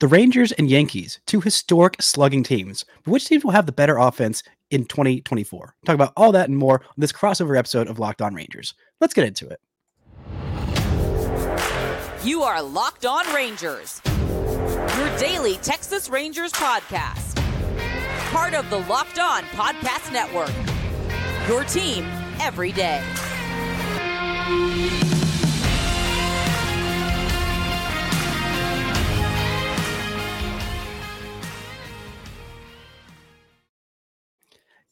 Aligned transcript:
The 0.00 0.08
Rangers 0.08 0.50
and 0.50 0.68
Yankees, 0.68 1.20
two 1.24 1.40
historic 1.40 2.02
slugging 2.02 2.42
teams. 2.42 2.84
But 3.04 3.12
which 3.12 3.26
teams 3.26 3.44
will 3.44 3.52
have 3.52 3.66
the 3.66 3.72
better 3.72 3.96
offense 3.96 4.42
in 4.70 4.86
2024? 4.86 5.76
Talk 5.86 5.94
about 5.94 6.12
all 6.16 6.32
that 6.32 6.48
and 6.48 6.58
more 6.58 6.80
on 6.80 6.94
this 6.96 7.12
crossover 7.12 7.56
episode 7.56 7.86
of 7.86 8.00
Locked 8.00 8.20
On 8.20 8.34
Rangers. 8.34 8.74
Let's 9.00 9.14
get 9.14 9.24
into 9.24 9.48
it. 9.48 9.60
You 12.24 12.42
are 12.42 12.60
Locked 12.60 13.06
On 13.06 13.24
Rangers, 13.32 14.02
your 14.06 15.16
daily 15.18 15.58
Texas 15.58 16.08
Rangers 16.08 16.52
podcast. 16.52 17.36
Part 18.32 18.54
of 18.54 18.68
the 18.70 18.78
Locked 18.78 19.20
On 19.20 19.42
Podcast 19.44 20.12
Network. 20.12 20.50
Your 21.46 21.62
team 21.62 22.04
every 22.40 22.72
day. 22.72 23.00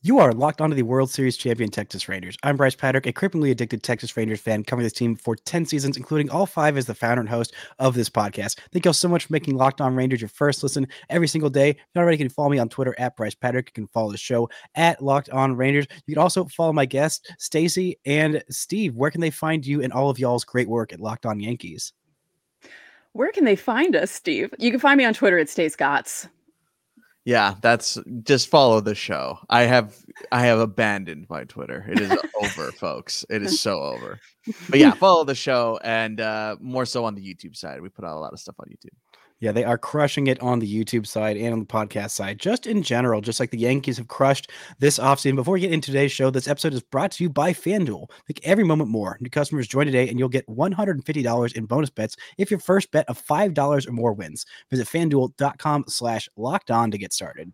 You 0.04 0.18
are 0.18 0.32
locked 0.32 0.60
onto 0.60 0.74
the 0.74 0.82
World 0.82 1.10
Series 1.10 1.36
champion 1.36 1.70
Texas 1.70 2.08
Rangers. 2.08 2.36
I'm 2.42 2.56
Brice 2.56 2.74
Paterik, 2.74 3.06
a 3.06 3.12
cripplingly 3.12 3.52
addicted 3.52 3.84
Texas 3.84 4.16
Rangers 4.16 4.40
fan 4.40 4.64
covering 4.64 4.82
this 4.82 4.92
team 4.92 5.14
for 5.14 5.36
10 5.36 5.64
seasons, 5.64 5.96
including 5.96 6.28
all 6.28 6.44
five 6.44 6.76
as 6.76 6.86
the 6.86 6.94
founder 6.96 7.20
and 7.20 7.28
host 7.28 7.54
of 7.78 7.94
this 7.94 8.10
podcast. 8.10 8.58
Thank 8.72 8.84
you 8.84 8.88
all 8.88 8.94
so 8.94 9.06
much 9.06 9.26
for 9.26 9.32
making 9.32 9.56
Locked 9.56 9.80
On 9.80 9.94
Rangers 9.94 10.20
your 10.20 10.28
first 10.28 10.64
listen 10.64 10.88
every 11.08 11.28
single 11.28 11.50
day. 11.50 11.70
If 11.70 11.76
you 11.94 12.00
already 12.00 12.16
you 12.16 12.24
can 12.24 12.30
follow 12.30 12.48
me 12.48 12.58
on 12.58 12.68
Twitter 12.68 12.96
at 12.98 13.16
Brice 13.16 13.36
Paterik. 13.36 13.68
You 13.68 13.74
can 13.74 13.86
follow 13.86 14.10
the 14.10 14.18
show 14.18 14.50
at 14.74 15.00
Locked 15.00 15.30
On 15.30 15.54
Rangers. 15.54 15.86
You 16.06 16.16
can 16.16 16.22
also 16.22 16.46
follow 16.46 16.72
my 16.72 16.84
guests, 16.84 17.24
Stacey 17.38 17.96
and 18.04 18.42
Steve. 18.50 18.96
Where 18.96 19.12
can 19.12 19.20
they 19.20 19.30
find 19.30 19.64
you 19.64 19.84
and 19.84 19.92
all 19.92 20.10
of 20.10 20.18
y'all's 20.18 20.44
great 20.44 20.68
work 20.68 20.92
at 20.92 20.98
Locked 20.98 21.26
On 21.26 21.38
Yankees? 21.38 21.92
Where 23.12 23.30
can 23.30 23.44
they 23.44 23.54
find 23.54 23.94
us, 23.94 24.10
Steve? 24.10 24.52
You 24.58 24.72
can 24.72 24.80
find 24.80 24.98
me 24.98 25.04
on 25.04 25.14
Twitter 25.14 25.38
at 25.38 25.48
Stay 25.48 25.68
Scotts. 25.68 26.26
Yeah, 27.24 27.54
that's 27.60 27.98
just 28.24 28.48
follow 28.48 28.80
the 28.80 28.96
show. 28.96 29.38
I 29.48 29.62
have 29.62 29.96
I 30.32 30.46
have 30.46 30.58
abandoned 30.58 31.26
my 31.30 31.44
Twitter. 31.44 31.86
It 31.88 32.00
is 32.00 32.10
over, 32.42 32.72
folks. 32.72 33.24
It 33.30 33.42
is 33.42 33.60
so 33.60 33.80
over. 33.80 34.18
But 34.68 34.78
yeah, 34.80 34.92
follow 34.92 35.24
the 35.24 35.34
show 35.34 35.78
and 35.84 36.20
uh 36.20 36.56
more 36.60 36.84
so 36.84 37.04
on 37.04 37.14
the 37.14 37.22
YouTube 37.22 37.56
side. 37.56 37.80
We 37.80 37.90
put 37.90 38.04
out 38.04 38.16
a 38.16 38.20
lot 38.20 38.32
of 38.32 38.40
stuff 38.40 38.56
on 38.58 38.66
YouTube. 38.66 38.96
Yeah, 39.42 39.50
they 39.50 39.64
are 39.64 39.76
crushing 39.76 40.28
it 40.28 40.40
on 40.40 40.60
the 40.60 40.72
YouTube 40.72 41.04
side 41.04 41.36
and 41.36 41.52
on 41.52 41.58
the 41.58 41.66
podcast 41.66 42.12
side, 42.12 42.38
just 42.38 42.64
in 42.64 42.80
general, 42.80 43.20
just 43.20 43.40
like 43.40 43.50
the 43.50 43.58
Yankees 43.58 43.96
have 43.96 44.06
crushed 44.06 44.52
this 44.78 45.00
offseason. 45.00 45.34
Before 45.34 45.54
we 45.54 45.60
get 45.60 45.72
into 45.72 45.90
today's 45.90 46.12
show, 46.12 46.30
this 46.30 46.46
episode 46.46 46.72
is 46.74 46.80
brought 46.80 47.10
to 47.10 47.24
you 47.24 47.28
by 47.28 47.52
FanDuel. 47.52 48.08
Make 48.28 48.46
every 48.46 48.62
moment 48.62 48.88
more. 48.88 49.18
New 49.20 49.30
customers 49.30 49.66
join 49.66 49.86
today 49.86 50.08
and 50.08 50.16
you'll 50.16 50.28
get 50.28 50.46
$150 50.46 51.52
in 51.54 51.66
bonus 51.66 51.90
bets 51.90 52.16
if 52.38 52.52
your 52.52 52.60
first 52.60 52.92
bet 52.92 53.04
of 53.08 53.20
$5 53.20 53.88
or 53.88 53.90
more 53.90 54.12
wins. 54.12 54.46
Visit 54.70 54.86
fanduel.com 54.86 55.86
slash 55.88 56.28
locked 56.36 56.70
on 56.70 56.92
to 56.92 56.98
get 56.98 57.12
started. 57.12 57.52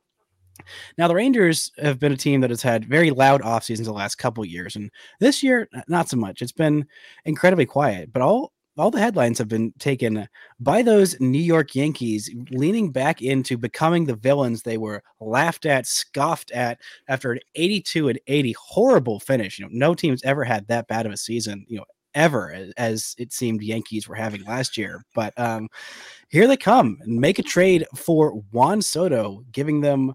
Now, 0.98 1.08
the 1.08 1.14
Rangers 1.14 1.72
have 1.78 1.98
been 1.98 2.12
a 2.12 2.18
team 2.18 2.42
that 2.42 2.50
has 2.50 2.60
had 2.60 2.84
very 2.84 3.12
loud 3.12 3.40
off 3.40 3.64
seasons 3.64 3.88
the 3.88 3.94
last 3.94 4.16
couple 4.16 4.44
years, 4.44 4.76
and 4.76 4.90
this 5.20 5.42
year, 5.42 5.70
not 5.88 6.10
so 6.10 6.18
much. 6.18 6.42
It's 6.42 6.52
been 6.52 6.84
incredibly 7.24 7.64
quiet, 7.64 8.12
but 8.12 8.20
all 8.20 8.52
all 8.78 8.90
the 8.90 9.00
headlines 9.00 9.38
have 9.38 9.48
been 9.48 9.72
taken 9.78 10.28
by 10.60 10.82
those 10.82 11.18
New 11.20 11.40
York 11.40 11.74
Yankees 11.74 12.30
leaning 12.50 12.92
back 12.92 13.20
into 13.20 13.58
becoming 13.58 14.04
the 14.04 14.14
villains 14.14 14.62
they 14.62 14.78
were 14.78 15.02
laughed 15.20 15.66
at, 15.66 15.86
scoffed 15.86 16.50
at 16.52 16.80
after 17.08 17.32
an 17.32 17.40
82 17.56 18.08
and 18.08 18.20
80 18.26 18.54
horrible 18.58 19.20
finish. 19.20 19.58
You 19.58 19.66
know, 19.66 19.70
no 19.72 19.94
team's 19.94 20.22
ever 20.22 20.44
had 20.44 20.66
that 20.68 20.86
bad 20.88 21.06
of 21.06 21.12
a 21.12 21.16
season, 21.16 21.64
you 21.68 21.78
know, 21.78 21.84
ever 22.14 22.70
as 22.76 23.14
it 23.18 23.32
seemed 23.32 23.62
Yankees 23.62 24.08
were 24.08 24.14
having 24.14 24.44
last 24.44 24.76
year. 24.76 25.04
But 25.14 25.38
um 25.38 25.68
here 26.28 26.46
they 26.46 26.56
come 26.56 26.98
and 27.02 27.20
make 27.20 27.38
a 27.38 27.42
trade 27.42 27.86
for 27.94 28.42
Juan 28.52 28.82
Soto, 28.82 29.44
giving 29.52 29.80
them, 29.80 30.14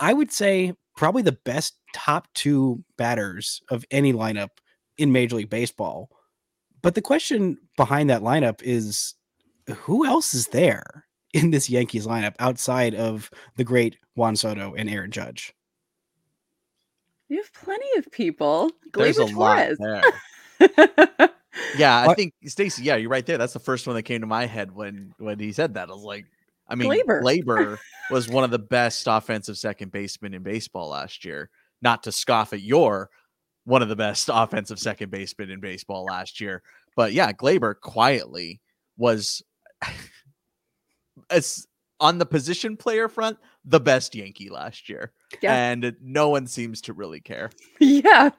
I 0.00 0.12
would 0.12 0.32
say, 0.32 0.74
probably 0.96 1.22
the 1.22 1.38
best 1.44 1.76
top 1.94 2.28
two 2.34 2.82
batters 2.96 3.62
of 3.70 3.84
any 3.90 4.12
lineup 4.12 4.50
in 4.98 5.12
Major 5.12 5.36
League 5.36 5.50
Baseball 5.50 6.10
but 6.86 6.94
the 6.94 7.02
question 7.02 7.58
behind 7.76 8.10
that 8.10 8.22
lineup 8.22 8.62
is 8.62 9.16
who 9.74 10.06
else 10.06 10.34
is 10.34 10.46
there 10.46 11.04
in 11.34 11.50
this 11.50 11.68
Yankees 11.68 12.06
lineup 12.06 12.36
outside 12.38 12.94
of 12.94 13.28
the 13.56 13.64
great 13.64 13.96
Juan 14.14 14.36
Soto 14.36 14.72
and 14.72 14.88
Aaron 14.88 15.10
Judge? 15.10 15.52
You 17.28 17.38
have 17.38 17.52
plenty 17.52 17.88
of 17.96 18.08
people. 18.12 18.70
There's 18.94 19.16
Gleyber 19.16 19.34
a 19.34 19.36
lot 19.36 20.02
there. 20.60 21.30
Yeah, 21.76 22.06
I 22.08 22.14
think 22.14 22.34
Stacey, 22.44 22.84
yeah, 22.84 22.94
you're 22.94 23.10
right 23.10 23.26
there. 23.26 23.36
That's 23.36 23.54
the 23.54 23.58
first 23.58 23.88
one 23.88 23.96
that 23.96 24.04
came 24.04 24.20
to 24.20 24.26
my 24.28 24.46
head 24.46 24.70
when 24.70 25.12
when 25.18 25.40
he 25.40 25.50
said 25.50 25.74
that. 25.74 25.88
I 25.88 25.92
was 25.92 26.04
like, 26.04 26.26
I 26.68 26.76
mean, 26.76 26.88
Gleyber. 26.88 27.20
Glaber 27.20 27.78
was 28.12 28.28
one 28.28 28.44
of 28.44 28.52
the 28.52 28.60
best 28.60 29.08
offensive 29.08 29.58
second 29.58 29.90
basemen 29.90 30.34
in 30.34 30.44
baseball 30.44 30.90
last 30.90 31.24
year. 31.24 31.50
Not 31.82 32.04
to 32.04 32.12
scoff 32.12 32.52
at 32.52 32.60
your 32.60 33.10
one 33.66 33.82
of 33.82 33.88
the 33.90 33.96
best 33.96 34.30
offensive 34.32 34.78
second 34.78 35.10
basemen 35.10 35.50
in 35.50 35.60
baseball 35.60 36.04
last 36.04 36.40
year, 36.40 36.62
but 36.96 37.12
yeah, 37.12 37.30
Gleyber 37.32 37.78
quietly 37.78 38.60
was 38.96 39.42
as 41.30 41.66
on 42.00 42.18
the 42.18 42.26
position 42.26 42.76
player 42.76 43.08
front 43.08 43.38
the 43.64 43.80
best 43.80 44.14
Yankee 44.14 44.48
last 44.50 44.88
year, 44.88 45.12
Yeah. 45.42 45.54
and 45.54 45.96
no 46.00 46.28
one 46.28 46.46
seems 46.46 46.80
to 46.82 46.92
really 46.92 47.20
care. 47.20 47.50
yeah. 47.80 48.30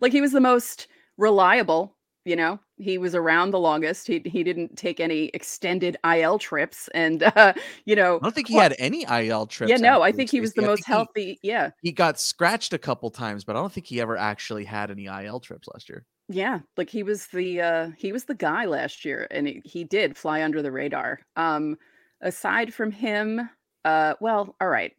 Like 0.00 0.12
he 0.12 0.20
was 0.20 0.32
the 0.32 0.40
most 0.40 0.86
reliable, 1.16 1.95
you 2.26 2.36
know. 2.36 2.58
He 2.78 2.98
was 2.98 3.14
around 3.14 3.52
the 3.52 3.58
longest. 3.58 4.06
He 4.06 4.20
he 4.26 4.42
didn't 4.44 4.76
take 4.76 5.00
any 5.00 5.26
extended 5.32 5.96
IL 6.04 6.38
trips 6.38 6.88
and 6.92 7.22
uh, 7.22 7.54
you 7.86 7.96
know, 7.96 8.16
I 8.16 8.18
don't 8.24 8.34
think 8.34 8.48
he 8.48 8.54
Well, 8.54 8.64
had 8.64 8.76
any 8.78 9.04
IL 9.08 9.46
trips. 9.46 9.70
yeah, 9.70 9.78
no, 9.78 10.02
I 10.02 10.12
think 10.12 10.28
he 10.30 10.40
was 10.42 10.52
the 10.52 10.62
I 10.62 10.66
most 10.66 10.78
think 10.84 10.86
he- 10.86 10.92
healthy. 10.92 11.38
Yeah. 11.42 11.70
he 11.80 11.92
got 11.92 12.20
scratched 12.20 12.74
a 12.74 12.78
couple 12.78 13.08
times, 13.10 13.44
but 13.44 13.56
I 13.56 13.60
don't 13.60 13.72
think 13.72 13.86
he 13.86 14.00
ever 14.02 14.18
actually 14.18 14.66
had 14.66 14.90
any 14.90 15.06
IL 15.06 15.40
trips 15.40 15.68
last 15.72 15.88
year. 15.88 16.04
Yeah, 16.28 16.60
like 16.76 16.90
he 16.90 17.02
was 17.04 17.28
the 17.28 17.60
uh 17.62 17.90
he 17.96 18.12
was 18.12 18.24
the 18.24 18.34
guy 18.34 18.66
last 18.66 19.04
year 19.06 19.26
and 19.30 19.46
he, 19.46 19.62
he 19.64 19.84
did 19.84 20.18
fly 20.18 20.42
under 20.42 20.60
the 20.60 20.72
radar. 20.72 21.20
Um 21.36 21.78
aside 22.20 22.74
from 22.74 22.90
him, 22.90 23.48
uh 23.86 24.14
well, 24.20 24.54
all 24.60 24.68
right. 24.68 24.92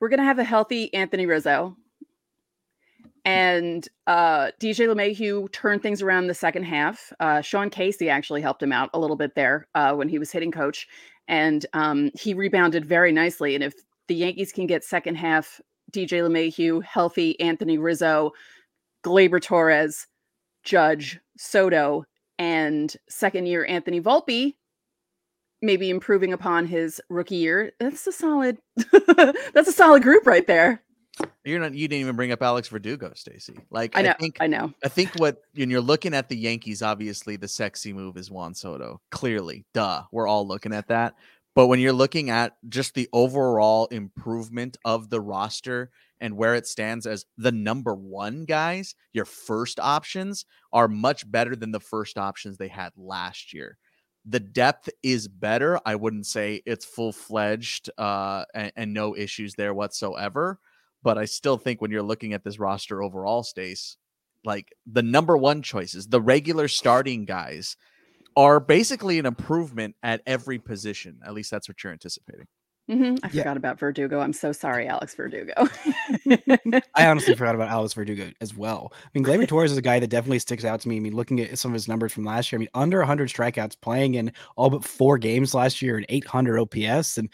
We're 0.00 0.08
going 0.08 0.20
to 0.20 0.24
have 0.24 0.38
a 0.38 0.44
healthy 0.44 0.94
Anthony 0.94 1.26
Rizzo. 1.26 1.76
And 3.24 3.86
uh 4.06 4.50
DJ 4.60 4.88
LeMahieu 4.88 5.50
turned 5.52 5.82
things 5.82 6.02
around 6.02 6.26
the 6.26 6.34
second 6.34 6.64
half. 6.64 7.12
Uh 7.20 7.40
Sean 7.40 7.70
Casey 7.70 8.08
actually 8.08 8.40
helped 8.40 8.62
him 8.62 8.72
out 8.72 8.90
a 8.94 8.98
little 8.98 9.16
bit 9.16 9.34
there 9.34 9.66
uh 9.74 9.94
when 9.94 10.08
he 10.08 10.18
was 10.18 10.32
hitting 10.32 10.52
coach 10.52 10.86
and 11.28 11.66
um 11.72 12.10
he 12.18 12.34
rebounded 12.34 12.84
very 12.84 13.12
nicely 13.12 13.54
and 13.54 13.64
if 13.64 13.74
the 14.08 14.14
Yankees 14.14 14.52
can 14.52 14.66
get 14.66 14.84
second 14.84 15.14
half 15.14 15.60
DJ 15.92 16.22
LeMahieu, 16.22 16.82
healthy 16.82 17.38
Anthony 17.40 17.78
Rizzo, 17.78 18.32
Gleyber 19.04 19.40
Torres, 19.40 20.06
Judge, 20.64 21.18
Soto, 21.36 22.04
and 22.38 22.94
second 23.08 23.46
year 23.46 23.66
Anthony 23.66 24.00
Volpe, 24.00 24.54
maybe 25.62 25.90
improving 25.90 26.32
upon 26.32 26.66
his 26.66 27.00
rookie 27.08 27.36
year. 27.36 27.72
That's 27.78 28.06
a 28.06 28.12
solid 28.12 28.58
that's 29.06 29.68
a 29.68 29.72
solid 29.72 30.02
group 30.02 30.26
right 30.26 30.46
there. 30.46 30.82
You're 31.44 31.60
not. 31.60 31.74
You 31.74 31.88
didn't 31.88 32.02
even 32.02 32.16
bring 32.16 32.32
up 32.32 32.42
Alex 32.42 32.68
Verdugo, 32.68 33.12
Stacey. 33.14 33.58
Like 33.70 33.96
I 33.96 34.02
know. 34.02 34.14
think 34.18 34.36
I 34.40 34.46
know. 34.46 34.72
I 34.84 34.88
think 34.88 35.10
what 35.16 35.42
when 35.54 35.70
you're 35.70 35.80
looking 35.80 36.14
at 36.14 36.28
the 36.28 36.36
Yankees, 36.36 36.82
obviously 36.82 37.36
the 37.36 37.48
sexy 37.48 37.92
move 37.92 38.16
is 38.16 38.30
Juan 38.30 38.54
Soto. 38.54 39.00
Clearly, 39.10 39.64
duh, 39.72 40.02
we're 40.12 40.28
all 40.28 40.46
looking 40.46 40.72
at 40.74 40.88
that. 40.88 41.14
But 41.54 41.66
when 41.66 41.80
you're 41.80 41.92
looking 41.92 42.30
at 42.30 42.56
just 42.68 42.94
the 42.94 43.08
overall 43.12 43.86
improvement 43.86 44.76
of 44.84 45.10
the 45.10 45.20
roster 45.20 45.90
and 46.20 46.36
where 46.36 46.54
it 46.54 46.66
stands 46.66 47.06
as 47.06 47.26
the 47.38 47.52
number 47.52 47.94
one 47.94 48.44
guys, 48.44 48.94
your 49.12 49.24
first 49.24 49.80
options 49.80 50.44
are 50.72 50.88
much 50.88 51.28
better 51.30 51.56
than 51.56 51.72
the 51.72 51.80
first 51.80 52.18
options 52.18 52.56
they 52.56 52.68
had 52.68 52.92
last 52.96 53.52
year. 53.52 53.78
The 54.26 54.40
depth 54.40 54.90
is 55.02 55.26
better. 55.26 55.80
I 55.84 55.96
wouldn't 55.96 56.26
say 56.26 56.62
it's 56.66 56.84
full 56.84 57.12
fledged 57.12 57.90
uh, 57.98 58.44
and, 58.54 58.72
and 58.76 58.94
no 58.94 59.16
issues 59.16 59.54
there 59.54 59.74
whatsoever. 59.74 60.60
But 61.02 61.18
I 61.18 61.24
still 61.24 61.56
think 61.56 61.80
when 61.80 61.90
you're 61.90 62.02
looking 62.02 62.32
at 62.34 62.44
this 62.44 62.58
roster 62.58 63.02
overall, 63.02 63.42
Stace, 63.42 63.96
like 64.44 64.72
the 64.86 65.02
number 65.02 65.36
one 65.36 65.62
choices, 65.62 66.06
the 66.08 66.20
regular 66.20 66.68
starting 66.68 67.24
guys 67.24 67.76
are 68.36 68.60
basically 68.60 69.18
an 69.18 69.26
improvement 69.26 69.96
at 70.02 70.22
every 70.26 70.58
position. 70.58 71.20
At 71.24 71.34
least 71.34 71.50
that's 71.50 71.68
what 71.68 71.82
you're 71.82 71.92
anticipating. 71.92 72.46
hmm 72.88 73.14
I 73.22 73.28
Yeah. 73.28 73.42
forgot 73.42 73.56
about 73.56 73.78
Verdugo. 73.78 74.20
I'm 74.20 74.32
so 74.32 74.52
sorry, 74.52 74.86
Alex 74.88 75.14
Verdugo. 75.14 75.52
I 76.94 77.06
honestly 77.06 77.34
forgot 77.36 77.54
about 77.54 77.68
Alex 77.68 77.92
Verdugo 77.94 78.30
as 78.40 78.56
well. 78.56 78.92
I 78.94 79.08
mean, 79.14 79.24
Gleyber 79.24 79.46
Torres 79.46 79.72
is 79.72 79.78
a 79.78 79.82
guy 79.82 79.98
that 80.00 80.08
definitely 80.08 80.38
sticks 80.38 80.64
out 80.64 80.80
to 80.80 80.88
me. 80.88 80.96
I 80.96 81.00
mean, 81.00 81.14
looking 81.14 81.40
at 81.40 81.58
some 81.58 81.70
of 81.70 81.74
his 81.74 81.88
numbers 81.88 82.12
from 82.12 82.24
last 82.24 82.50
year, 82.50 82.58
I 82.58 82.60
mean, 82.60 82.68
under 82.74 82.98
100 82.98 83.28
strikeouts, 83.28 83.80
playing 83.80 84.14
in 84.14 84.32
all 84.56 84.70
but 84.70 84.84
four 84.84 85.18
games 85.18 85.54
last 85.54 85.82
year 85.82 85.96
and 85.96 86.06
800 86.08 86.58
OPS, 86.58 87.18
and 87.18 87.28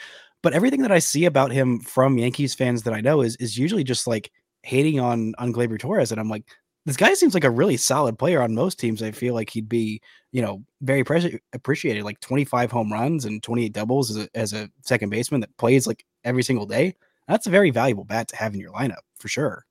but 0.46 0.52
everything 0.52 0.82
that 0.82 0.92
I 0.92 1.00
see 1.00 1.24
about 1.24 1.50
him 1.50 1.80
from 1.80 2.18
Yankees 2.18 2.54
fans 2.54 2.84
that 2.84 2.94
I 2.94 3.00
know 3.00 3.20
is 3.20 3.34
is 3.38 3.58
usually 3.58 3.82
just 3.82 4.06
like 4.06 4.30
hating 4.62 5.00
on 5.00 5.34
on 5.38 5.52
Gleyber 5.52 5.76
Torres, 5.76 6.12
and 6.12 6.20
I'm 6.20 6.28
like, 6.30 6.44
this 6.84 6.96
guy 6.96 7.14
seems 7.14 7.34
like 7.34 7.42
a 7.42 7.50
really 7.50 7.76
solid 7.76 8.16
player 8.16 8.40
on 8.40 8.54
most 8.54 8.78
teams. 8.78 9.02
I 9.02 9.10
feel 9.10 9.34
like 9.34 9.50
he'd 9.50 9.68
be, 9.68 10.00
you 10.30 10.42
know, 10.42 10.62
very 10.82 11.00
appreciated. 11.00 12.04
Like 12.04 12.20
25 12.20 12.70
home 12.70 12.92
runs 12.92 13.24
and 13.24 13.42
28 13.42 13.72
doubles 13.72 14.12
as 14.12 14.18
a, 14.18 14.28
as 14.36 14.52
a 14.52 14.70
second 14.84 15.10
baseman 15.10 15.40
that 15.40 15.56
plays 15.56 15.84
like 15.84 16.06
every 16.22 16.44
single 16.44 16.64
day. 16.64 16.94
That's 17.26 17.48
a 17.48 17.50
very 17.50 17.72
valuable 17.72 18.04
bat 18.04 18.28
to 18.28 18.36
have 18.36 18.54
in 18.54 18.60
your 18.60 18.70
lineup 18.70 19.02
for 19.18 19.26
sure. 19.26 19.66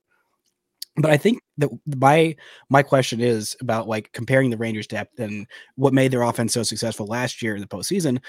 But 0.97 1.11
I 1.11 1.15
think 1.15 1.41
that 1.57 1.69
my 1.95 2.35
my 2.69 2.83
question 2.83 3.21
is 3.21 3.55
about 3.61 3.87
like 3.87 4.11
comparing 4.11 4.49
the 4.49 4.57
Rangers 4.57 4.87
depth 4.87 5.21
and 5.21 5.47
what 5.75 5.93
made 5.93 6.11
their 6.11 6.23
offense 6.23 6.53
so 6.53 6.63
successful 6.63 7.07
last 7.07 7.41
year 7.41 7.55
in 7.55 7.61
the 7.61 7.67
postseason 7.67 8.19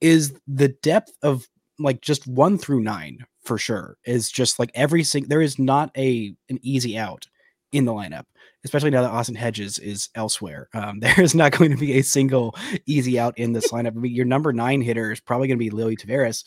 is 0.00 0.38
the 0.46 0.68
depth 0.68 1.10
of 1.22 1.48
like 1.78 2.00
just 2.00 2.26
one 2.26 2.58
through 2.58 2.80
nine 2.80 3.18
for 3.44 3.58
sure 3.58 3.96
is 4.04 4.30
just 4.30 4.58
like 4.58 4.70
every 4.74 5.04
single 5.04 5.28
there 5.28 5.42
is 5.42 5.58
not 5.58 5.90
a 5.96 6.34
an 6.48 6.58
easy 6.62 6.98
out 6.98 7.26
in 7.72 7.84
the 7.84 7.92
lineup, 7.92 8.24
especially 8.64 8.90
now 8.90 9.02
that 9.02 9.10
Austin 9.10 9.34
Hedges 9.34 9.78
is 9.78 10.08
elsewhere. 10.14 10.68
Um, 10.74 11.00
there 11.00 11.20
is 11.20 11.34
not 11.34 11.52
going 11.52 11.70
to 11.70 11.76
be 11.76 11.98
a 11.98 12.02
single 12.02 12.56
easy 12.86 13.18
out 13.18 13.38
in 13.38 13.52
this 13.52 13.72
lineup. 13.72 13.96
I 13.96 14.00
mean, 14.00 14.14
your 14.14 14.24
number 14.24 14.52
nine 14.52 14.80
hitter 14.80 15.12
is 15.12 15.20
probably 15.20 15.48
going 15.48 15.58
to 15.58 15.64
be 15.64 15.70
Leody 15.70 15.98
Taveras, 15.98 16.44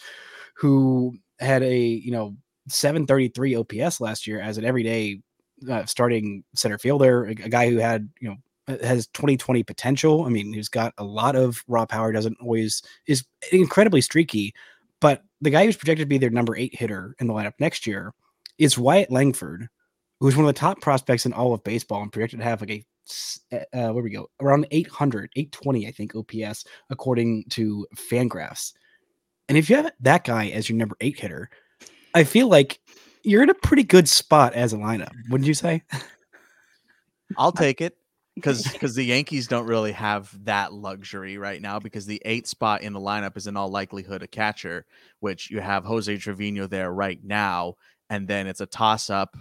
who 0.56 1.16
had 1.40 1.64
a 1.64 1.78
you 1.78 2.12
know 2.12 2.36
733 2.68 3.56
OPS 3.56 4.02
last 4.02 4.28
year 4.28 4.40
as 4.40 4.58
an 4.58 4.66
everyday 4.66 5.22
uh, 5.70 5.86
starting 5.86 6.44
center 6.56 6.78
fielder, 6.78 7.26
a, 7.26 7.31
a, 7.31 7.50
guy 7.50 7.70
who 7.70 7.78
had 7.78 8.10
you 8.20 8.30
know 8.30 8.36
uh, 8.68 8.86
has 8.86 9.08
2020 9.08 9.64
potential. 9.64 10.26
I 10.26 10.30
mean, 10.30 10.54
he's 10.54 10.70
got 10.70 10.94
a 10.98 11.04
lot 11.04 11.36
of 11.36 11.64
raw 11.68 11.86
power. 11.86 12.12
Doesn't 12.12 12.38
always 12.42 12.81
is 13.08 13.24
incredibly 13.52 14.02
streaky, 14.02 14.54
but 15.01 15.24
the 15.42 15.50
guy 15.50 15.66
who's 15.66 15.78
projected 15.78 16.06
to 16.06 16.10
be 16.10 16.18
their 16.18 16.30
number 16.30 16.56
eight 16.56 16.75
hitter 16.75 17.16
in 17.19 17.28
the 17.28 17.34
lineup 17.34 17.54
next 17.60 17.88
year 17.88 18.13
is 18.57 18.78
Wyatt 18.78 19.12
Langford, 19.12 19.68
who's 20.19 20.36
one 20.36 20.46
of 20.46 20.54
the 20.54 20.60
top 20.60 20.81
prospects 20.81 21.25
in 21.25 21.34
all 21.34 21.54
of 21.54 21.63
baseball 21.63 22.01
and 22.01 22.12
projected 22.12 22.40
to 22.40 22.46
have 22.46 22.62
like 22.62 22.72
a 22.72 22.86
uh, 23.74 23.92
where 23.92 24.04
we 24.04 24.12
go? 24.12 24.30
Around 24.40 24.68
800 24.69 25.31
820 25.36 25.88
i 25.88 25.92
think 25.92 26.13
ops 26.16 26.66
according 26.90 27.46
to 27.50 27.88
fangraphs. 27.96 28.74
And 29.48 29.57
if 29.57 29.69
you 29.69 29.78
have 29.78 29.92
that 30.01 30.25
guy 30.25 30.50
as 30.50 30.69
your 30.69 30.78
number 30.78 30.96
eight 31.02 31.19
hitter 31.19 31.50
i 32.13 32.24
feel 32.24 32.48
like 32.48 32.80
you're 33.24 33.44
in 33.44 33.50
a 33.50 33.56
pretty 33.56 33.84
good 33.84 34.07
spot 34.07 34.54
as 34.54 34.74
a 34.74 34.78
lineup 34.78 35.13
wouldn't 35.30 35.48
you 35.48 35.54
say? 35.54 35.81
I'll 37.38 37.52
take 37.52 37.81
it 37.81 37.98
because 38.40 38.64
because 38.72 38.96
the 38.96 39.06
yankees 39.06 39.48
don't 39.48 39.68
really 39.68 39.92
have 39.92 40.32
that 40.46 40.74
luxury 40.74 41.38
right 41.38 41.62
now 41.62 41.80
because 41.80 42.06
the 42.06 42.22
eighth 42.26 42.48
spot 42.48 42.82
in 42.82 42.94
the 42.94 43.00
lineup 43.00 43.38
is 43.38 43.48
in 43.48 43.58
all 43.58 43.70
likelihood 43.70 44.24
a 44.24 44.28
catcher 44.28 44.86
which 45.20 45.50
you 45.52 45.60
have 45.60 45.86
jose 45.86 46.18
trevino 46.18 46.68
there 46.68 46.92
right 46.92 47.24
now 47.24 47.76
and 48.10 48.28
then 48.28 48.48
it's 48.48 48.62
a 48.62 48.66
toss 48.66 49.10
up 49.10 49.36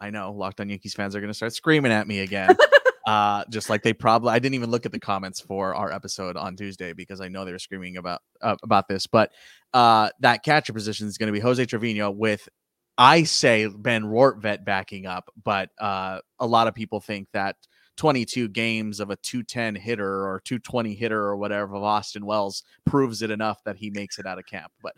I 0.00 0.10
know 0.10 0.32
Locked 0.32 0.60
On 0.60 0.68
Yankees 0.68 0.94
fans 0.94 1.14
are 1.14 1.20
going 1.20 1.30
to 1.30 1.34
start 1.34 1.52
screaming 1.52 1.92
at 1.92 2.08
me 2.08 2.20
again. 2.20 2.56
uh, 3.06 3.44
just 3.50 3.68
like 3.68 3.82
they 3.82 3.92
probably, 3.92 4.30
I 4.30 4.38
didn't 4.38 4.54
even 4.54 4.70
look 4.70 4.86
at 4.86 4.92
the 4.92 4.98
comments 4.98 5.40
for 5.40 5.74
our 5.74 5.92
episode 5.92 6.36
on 6.36 6.56
Tuesday 6.56 6.92
because 6.92 7.20
I 7.20 7.28
know 7.28 7.44
they 7.44 7.52
were 7.52 7.58
screaming 7.58 7.98
about 7.98 8.22
uh, 8.40 8.56
about 8.62 8.88
this. 8.88 9.06
But 9.06 9.32
uh, 9.74 10.10
that 10.20 10.42
catcher 10.42 10.72
position 10.72 11.06
is 11.06 11.18
going 11.18 11.26
to 11.26 11.32
be 11.32 11.40
Jose 11.40 11.64
Trevino 11.66 12.10
with, 12.10 12.48
I 12.96 13.24
say 13.24 13.66
Ben 13.66 14.04
Rortvedt 14.04 14.64
backing 14.64 15.06
up, 15.06 15.30
but 15.44 15.68
uh, 15.78 16.20
a 16.38 16.46
lot 16.46 16.66
of 16.66 16.74
people 16.74 17.00
think 17.00 17.28
that 17.32 17.56
22 18.00 18.48
games 18.48 18.98
of 18.98 19.10
a 19.10 19.16
210 19.16 19.74
hitter 19.74 20.26
or 20.26 20.40
220 20.46 20.94
hitter 20.94 21.20
or 21.22 21.36
whatever 21.36 21.74
of 21.74 21.82
Austin 21.82 22.24
Wells 22.24 22.62
proves 22.86 23.20
it 23.20 23.30
enough 23.30 23.62
that 23.64 23.76
he 23.76 23.90
makes 23.90 24.18
it 24.18 24.24
out 24.24 24.38
of 24.38 24.46
camp. 24.46 24.72
But 24.82 24.94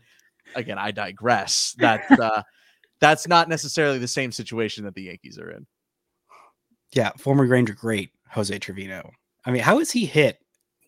again, 0.55 0.79
I 0.79 0.93
digress. 0.93 1.75
That 1.81 2.09
uh, 2.13 2.45
that's 3.01 3.27
not 3.27 3.49
necessarily 3.49 3.99
the 3.99 4.07
same 4.07 4.31
situation 4.31 4.85
that 4.85 4.95
the 4.95 5.03
Yankees 5.03 5.37
are 5.37 5.51
in. 5.51 5.67
Yeah, 6.93 7.11
former 7.19 7.45
Ranger 7.45 7.75
great 7.75 8.11
Jose 8.31 8.57
Trevino. 8.61 9.11
I 9.45 9.51
mean, 9.51 9.63
how 9.63 9.81
is 9.81 9.91
he 9.91 10.07
hit 10.07 10.39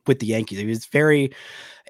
with 0.06 0.20
the 0.20 0.26
Yankees? 0.26 0.60
He 0.60 0.66
was 0.66 0.86
very 0.86 1.32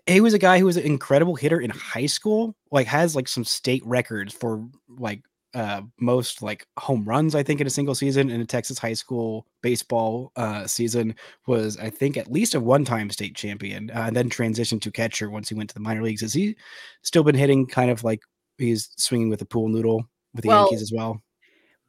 he 0.07 0.23
was 0.23 0.33
a 0.33 0.39
guy 0.39 0.59
who 0.59 0.65
was 0.65 0.79
an 0.79 0.85
incredible 0.85 1.35
hitter 1.35 1.61
in 1.61 1.69
high 1.69 2.07
school, 2.07 2.57
like 2.71 2.87
has 2.87 3.15
like 3.15 3.29
some 3.29 3.45
state 3.45 3.85
records 3.85 4.33
for 4.33 4.67
like 4.89 5.21
uh 5.55 5.83
most 6.01 6.43
like 6.43 6.67
home 6.79 7.05
runs, 7.05 7.35
I 7.35 7.43
think, 7.43 7.61
in 7.61 7.67
a 7.67 7.71
single 7.71 7.95
season 7.95 8.31
in 8.31 8.41
a 8.41 8.47
Texas 8.47 8.79
high 8.79 8.95
school 8.95 9.47
baseball 9.63 10.33
uh 10.37 10.67
season 10.67 11.15
was 11.47 11.79
I 11.79 11.91
think 11.91 12.17
at 12.17 12.31
least 12.31 12.55
a 12.55 12.61
one-time 12.61 13.11
state 13.11 13.35
champion, 13.35 13.91
uh, 13.91 14.05
and 14.07 14.17
then 14.17 14.29
transitioned 14.29 14.83
to 14.83 14.91
catcher 14.91 15.31
once 15.31 15.49
he 15.49 15.55
went 15.55 15.71
to 15.71 15.75
the 15.75 15.81
minor 15.81 16.03
leagues. 16.03 16.23
Has 16.23 16.35
he 16.35 16.57
still 17.03 17.25
been 17.25 17.35
hitting 17.35 17.67
kind 17.67 17.91
of 17.91 18.05
like 18.05 18.21
he's 18.59 18.91
swinging 18.97 19.29
with 19.29 19.43
a 19.43 19.47
pool 19.47 19.69
noodle 19.69 20.09
with 20.35 20.43
the 20.43 20.49
well, 20.49 20.63
Yankees 20.63 20.83
as 20.83 20.93
well. 20.95 21.23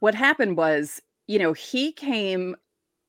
What 0.00 0.14
happened 0.14 0.56
was, 0.56 1.00
you 1.26 1.38
know, 1.38 1.52
he 1.52 1.92
came 1.92 2.56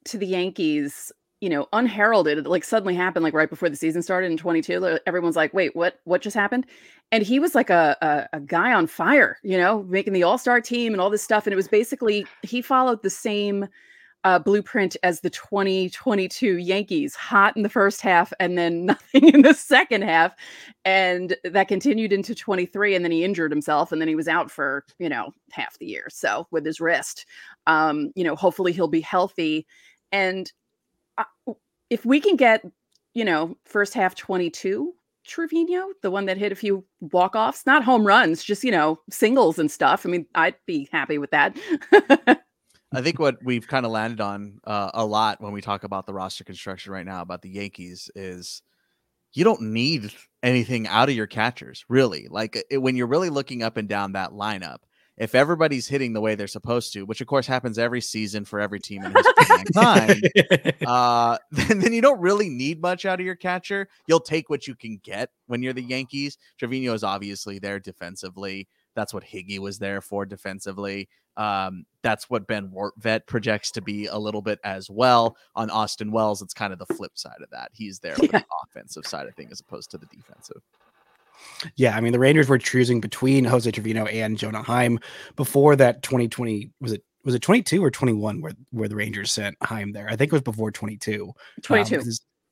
to 0.05 0.17
the 0.17 0.27
Yankees, 0.27 1.11
you 1.41 1.49
know, 1.49 1.67
unheralded. 1.73 2.47
Like 2.47 2.63
suddenly 2.63 2.95
happened, 2.95 3.23
like 3.23 3.33
right 3.33 3.49
before 3.49 3.69
the 3.69 3.75
season 3.75 4.01
started 4.01 4.31
in 4.31 4.37
22. 4.37 4.99
Everyone's 5.05 5.35
like, 5.35 5.53
"Wait, 5.53 5.75
what? 5.75 5.99
What 6.05 6.21
just 6.21 6.35
happened?" 6.35 6.65
And 7.11 7.23
he 7.23 7.39
was 7.39 7.55
like 7.55 7.69
a, 7.69 7.95
a, 8.01 8.37
a 8.37 8.39
guy 8.39 8.73
on 8.73 8.87
fire, 8.87 9.37
you 9.43 9.57
know, 9.57 9.83
making 9.83 10.13
the 10.13 10.23
All 10.23 10.37
Star 10.37 10.59
team 10.61 10.93
and 10.93 11.01
all 11.01 11.09
this 11.09 11.23
stuff. 11.23 11.45
And 11.45 11.53
it 11.53 11.57
was 11.57 11.67
basically 11.67 12.25
he 12.43 12.61
followed 12.61 13.01
the 13.03 13.09
same 13.09 13.67
uh, 14.23 14.39
blueprint 14.39 14.97
as 15.03 15.21
the 15.21 15.29
2022 15.29 16.57
Yankees, 16.57 17.15
hot 17.15 17.55
in 17.55 17.63
the 17.63 17.69
first 17.69 18.01
half 18.01 18.33
and 18.41 18.57
then 18.57 18.85
nothing 18.87 19.29
in 19.29 19.41
the 19.41 19.53
second 19.53 20.03
half. 20.03 20.35
And 20.83 21.37
that 21.45 21.69
continued 21.69 22.11
into 22.11 22.35
23. 22.35 22.95
And 22.95 23.05
then 23.05 23.11
he 23.11 23.23
injured 23.23 23.51
himself 23.51 23.91
and 23.91 24.01
then 24.01 24.09
he 24.09 24.15
was 24.15 24.27
out 24.27 24.51
for, 24.51 24.83
you 24.99 25.07
know, 25.07 25.31
half 25.51 25.77
the 25.79 25.85
year. 25.85 26.07
So 26.09 26.45
with 26.51 26.65
his 26.65 26.81
wrist, 26.81 27.25
um, 27.67 28.11
you 28.15 28.23
know, 28.25 28.35
hopefully 28.35 28.73
he'll 28.73 28.89
be 28.89 29.01
healthy. 29.01 29.65
And 30.11 30.51
if 31.89 32.05
we 32.05 32.19
can 32.19 32.35
get, 32.35 32.65
you 33.13 33.25
know, 33.25 33.57
first 33.65 33.93
half 33.93 34.15
22 34.15 34.93
Trevino, 35.27 35.89
the 36.01 36.09
one 36.09 36.25
that 36.25 36.37
hit 36.37 36.51
a 36.51 36.55
few 36.55 36.83
walk 36.99 37.35
offs, 37.35 37.65
not 37.65 37.83
home 37.83 38.07
runs, 38.07 38.43
just, 38.43 38.63
you 38.63 38.71
know, 38.71 38.99
singles 39.09 39.59
and 39.59 39.69
stuff. 39.69 40.05
I 40.05 40.09
mean, 40.09 40.25
I'd 40.35 40.55
be 40.65 40.87
happy 40.91 41.17
with 41.17 41.31
that. 41.31 41.55
I 42.93 43.01
think 43.01 43.19
what 43.19 43.37
we've 43.43 43.67
kind 43.67 43.85
of 43.85 43.91
landed 43.91 44.21
on 44.21 44.59
uh, 44.63 44.91
a 44.93 45.05
lot 45.05 45.41
when 45.41 45.51
we 45.51 45.61
talk 45.61 45.83
about 45.83 46.05
the 46.05 46.13
roster 46.13 46.45
construction 46.45 46.93
right 46.93 47.05
now 47.05 47.21
about 47.21 47.41
the 47.41 47.49
Yankees 47.49 48.09
is 48.15 48.61
you 49.33 49.43
don't 49.43 49.61
need 49.61 50.13
anything 50.41 50.87
out 50.87 51.09
of 51.09 51.15
your 51.15 51.27
catchers, 51.27 51.83
really. 51.89 52.27
Like 52.29 52.57
it, 52.71 52.77
when 52.77 52.95
you're 52.95 53.07
really 53.07 53.29
looking 53.29 53.61
up 53.61 53.75
and 53.75 53.89
down 53.89 54.13
that 54.13 54.31
lineup, 54.31 54.79
if 55.17 55.33
everybody's 55.33 55.87
hitting 55.87 56.13
the 56.13 56.21
way 56.21 56.35
they're 56.35 56.47
supposed 56.47 56.93
to, 56.93 57.03
which 57.03 57.21
of 57.21 57.27
course 57.27 57.47
happens 57.47 57.79
every 57.79 58.01
season 58.01 58.45
for 58.45 58.59
every 58.59 58.79
team 58.79 59.03
in 59.03 59.13
time, 59.73 60.21
uh, 60.87 61.37
then, 61.51 61.79
then 61.79 61.93
you 61.93 62.01
don't 62.01 62.19
really 62.19 62.49
need 62.49 62.81
much 62.81 63.05
out 63.05 63.19
of 63.19 63.25
your 63.25 63.35
catcher. 63.35 63.87
You'll 64.07 64.19
take 64.19 64.49
what 64.49 64.67
you 64.67 64.75
can 64.75 64.99
get 65.03 65.29
when 65.47 65.63
you're 65.63 65.73
the 65.73 65.81
Yankees. 65.81 66.37
Trevino 66.57 66.93
is 66.93 67.03
obviously 67.03 67.59
there 67.59 67.79
defensively. 67.79 68.67
That's 68.95 69.13
what 69.13 69.23
Higgy 69.23 69.59
was 69.59 69.79
there 69.79 70.01
for 70.01 70.25
defensively. 70.25 71.09
Um, 71.35 71.85
that's 72.01 72.29
what 72.29 72.47
Ben 72.47 72.71
Rortvedt 72.71 73.27
projects 73.27 73.69
to 73.71 73.81
be 73.81 74.07
a 74.07 74.17
little 74.17 74.41
bit 74.41 74.59
as 74.63 74.89
well. 74.89 75.37
On 75.55 75.69
Austin 75.69 76.11
Wells, 76.11 76.41
it's 76.41 76.53
kind 76.53 76.73
of 76.73 76.79
the 76.79 76.93
flip 76.95 77.11
side 77.15 77.41
of 77.43 77.49
that. 77.51 77.69
He's 77.73 77.99
there 77.99 78.15
yeah. 78.19 78.39
the 78.39 78.45
offensive 78.63 79.05
side 79.05 79.27
of 79.27 79.35
things 79.35 79.51
as 79.51 79.59
opposed 79.59 79.91
to 79.91 79.99
the 79.99 80.07
defensive. 80.07 80.61
Yeah, 81.75 81.95
I 81.95 82.01
mean 82.01 82.13
the 82.13 82.19
Rangers 82.19 82.49
were 82.49 82.57
choosing 82.57 83.01
between 83.01 83.45
Jose 83.45 83.69
Trevino 83.69 84.05
and 84.05 84.37
Jonah 84.37 84.63
Heim 84.63 84.99
before 85.35 85.75
that 85.75 86.03
2020 86.03 86.71
was 86.79 86.91
it 86.93 87.03
was 87.23 87.35
it 87.35 87.41
22 87.41 87.83
or 87.83 87.91
21 87.91 88.41
where 88.41 88.53
where 88.71 88.87
the 88.87 88.95
Rangers 88.95 89.31
sent 89.31 89.57
Heim 89.61 89.91
there. 89.91 90.07
I 90.07 90.15
think 90.15 90.31
it 90.31 90.35
was 90.35 90.41
before 90.41 90.71
22. 90.71 91.33
22. 91.61 91.97
Um, 91.97 92.03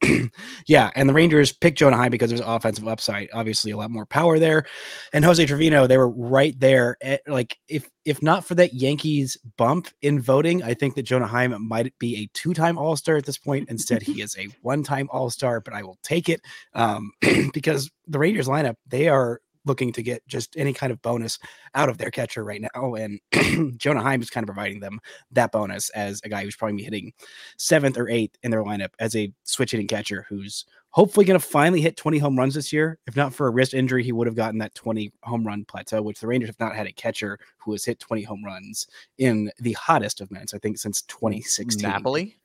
yeah, 0.67 0.91
and 0.95 1.09
the 1.09 1.13
Rangers 1.13 1.51
picked 1.51 1.79
Jonah 1.79 1.97
Heim 1.97 2.11
because 2.11 2.29
there's 2.29 2.41
offensive 2.41 2.87
upside, 2.87 3.29
obviously 3.33 3.71
a 3.71 3.77
lot 3.77 3.91
more 3.91 4.05
power 4.05 4.39
there. 4.39 4.65
And 5.13 5.23
Jose 5.25 5.45
Trevino, 5.45 5.87
they 5.87 5.97
were 5.97 6.09
right 6.09 6.57
there. 6.59 6.97
At, 7.01 7.21
like 7.27 7.57
if 7.67 7.89
if 8.05 8.21
not 8.21 8.45
for 8.45 8.55
that 8.55 8.73
Yankees 8.73 9.37
bump 9.57 9.87
in 10.01 10.21
voting, 10.21 10.63
I 10.63 10.73
think 10.73 10.95
that 10.95 11.03
Jonah 11.03 11.27
Heim 11.27 11.55
might 11.67 11.97
be 11.97 12.17
a 12.17 12.29
two-time 12.33 12.77
All-Star 12.77 13.17
at 13.17 13.25
this 13.25 13.37
point. 13.37 13.69
Instead, 13.69 14.03
he 14.03 14.21
is 14.21 14.35
a 14.37 14.47
one-time 14.61 15.09
All-Star, 15.11 15.59
but 15.59 15.73
I 15.73 15.81
will 15.81 15.97
take 16.03 16.29
it 16.29 16.41
um, 16.73 17.11
because 17.53 17.89
the 18.07 18.19
Rangers 18.19 18.47
lineup 18.47 18.75
they 18.87 19.07
are 19.07 19.41
looking 19.65 19.91
to 19.93 20.03
get 20.03 20.25
just 20.27 20.55
any 20.57 20.73
kind 20.73 20.91
of 20.91 21.01
bonus 21.01 21.39
out 21.73 21.89
of 21.89 21.97
their 21.97 22.11
catcher 22.11 22.43
right 22.43 22.61
now. 22.61 22.93
And 22.95 23.19
Jonah 23.77 24.01
Heim 24.01 24.21
is 24.21 24.29
kind 24.29 24.43
of 24.43 24.53
providing 24.53 24.79
them 24.79 24.99
that 25.31 25.51
bonus 25.51 25.89
as 25.91 26.21
a 26.23 26.29
guy 26.29 26.43
who's 26.43 26.55
probably 26.55 26.83
hitting 26.83 27.13
seventh 27.57 27.97
or 27.97 28.09
eighth 28.09 28.37
in 28.43 28.51
their 28.51 28.63
lineup 28.63 28.91
as 28.99 29.15
a 29.15 29.31
switch 29.43 29.71
hitting 29.71 29.87
catcher 29.87 30.25
who's 30.29 30.65
hopefully 30.95 31.25
going 31.25 31.37
to 31.37 31.45
finally 31.45 31.81
hit 31.81 31.97
20 31.97 32.19
home 32.19 32.37
runs 32.37 32.53
this 32.53 32.71
year. 32.71 32.97
If 33.05 33.17
not 33.17 33.33
for 33.33 33.47
a 33.47 33.49
wrist 33.49 33.73
injury, 33.73 34.01
he 34.01 34.13
would 34.13 34.27
have 34.27 34.35
gotten 34.35 34.59
that 34.59 34.73
20 34.75 35.11
home 35.23 35.45
run 35.45 35.65
plateau, 35.65 36.01
which 36.01 36.21
the 36.21 36.27
Rangers 36.27 36.47
have 36.47 36.59
not 36.59 36.73
had 36.73 36.87
a 36.87 36.93
catcher 36.93 37.37
who 37.57 37.73
has 37.73 37.83
hit 37.83 37.99
20 37.99 38.23
home 38.23 38.43
runs 38.45 38.87
in 39.17 39.51
the 39.59 39.73
hottest 39.73 40.21
of 40.21 40.31
minutes, 40.31 40.53
I 40.53 40.57
think, 40.57 40.77
since 40.77 41.01
2016. 41.01 41.81
Napoli? 41.81 42.37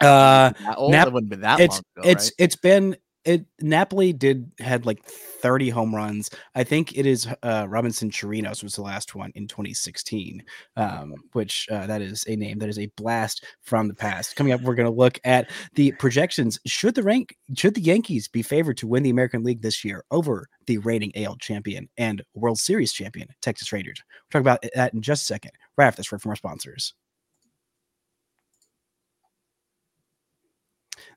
Uh, 0.00 0.52
Nap- 0.60 1.12
that 1.40 1.60
it's, 1.60 1.78
ago, 1.78 1.84
it's, 2.02 2.24
right? 2.24 2.32
it's 2.38 2.56
been 2.56 2.96
it 3.26 3.44
Napoli 3.60 4.12
did 4.12 4.50
had 4.60 4.86
like 4.86 5.04
30 5.04 5.68
home 5.68 5.94
runs. 5.94 6.30
I 6.54 6.64
think 6.64 6.96
it 6.96 7.06
is 7.06 7.26
uh, 7.42 7.66
Robinson 7.68 8.10
Chirinos 8.10 8.62
was 8.62 8.74
the 8.74 8.82
last 8.82 9.14
one 9.14 9.32
in 9.34 9.48
2016, 9.48 10.42
um, 10.76 11.14
which 11.32 11.66
uh, 11.70 11.86
that 11.88 12.00
is 12.00 12.24
a 12.28 12.36
name 12.36 12.58
that 12.60 12.68
is 12.68 12.78
a 12.78 12.86
blast 12.96 13.44
from 13.62 13.88
the 13.88 13.94
past. 13.94 14.36
Coming 14.36 14.52
up, 14.52 14.62
we're 14.62 14.76
going 14.76 14.88
to 14.88 14.94
look 14.96 15.18
at 15.24 15.50
the 15.74 15.92
projections. 15.98 16.58
Should 16.66 16.94
the 16.94 17.02
rank 17.02 17.36
should 17.56 17.74
the 17.74 17.80
Yankees 17.80 18.28
be 18.28 18.42
favored 18.42 18.76
to 18.78 18.86
win 18.86 19.02
the 19.02 19.10
American 19.10 19.42
League 19.42 19.60
this 19.62 19.84
year 19.84 20.04
over 20.10 20.48
the 20.66 20.78
reigning 20.78 21.12
AL 21.16 21.36
champion 21.36 21.88
and 21.98 22.22
World 22.34 22.58
Series 22.58 22.92
champion 22.92 23.28
Texas 23.42 23.72
Rangers? 23.72 24.02
We'll 24.32 24.40
talk 24.40 24.46
about 24.46 24.64
that 24.74 24.94
in 24.94 25.02
just 25.02 25.22
a 25.22 25.26
second. 25.26 25.50
Right 25.76 25.86
after 25.86 25.98
this, 25.98 26.06
from 26.06 26.30
our 26.30 26.36
sponsors. 26.36 26.94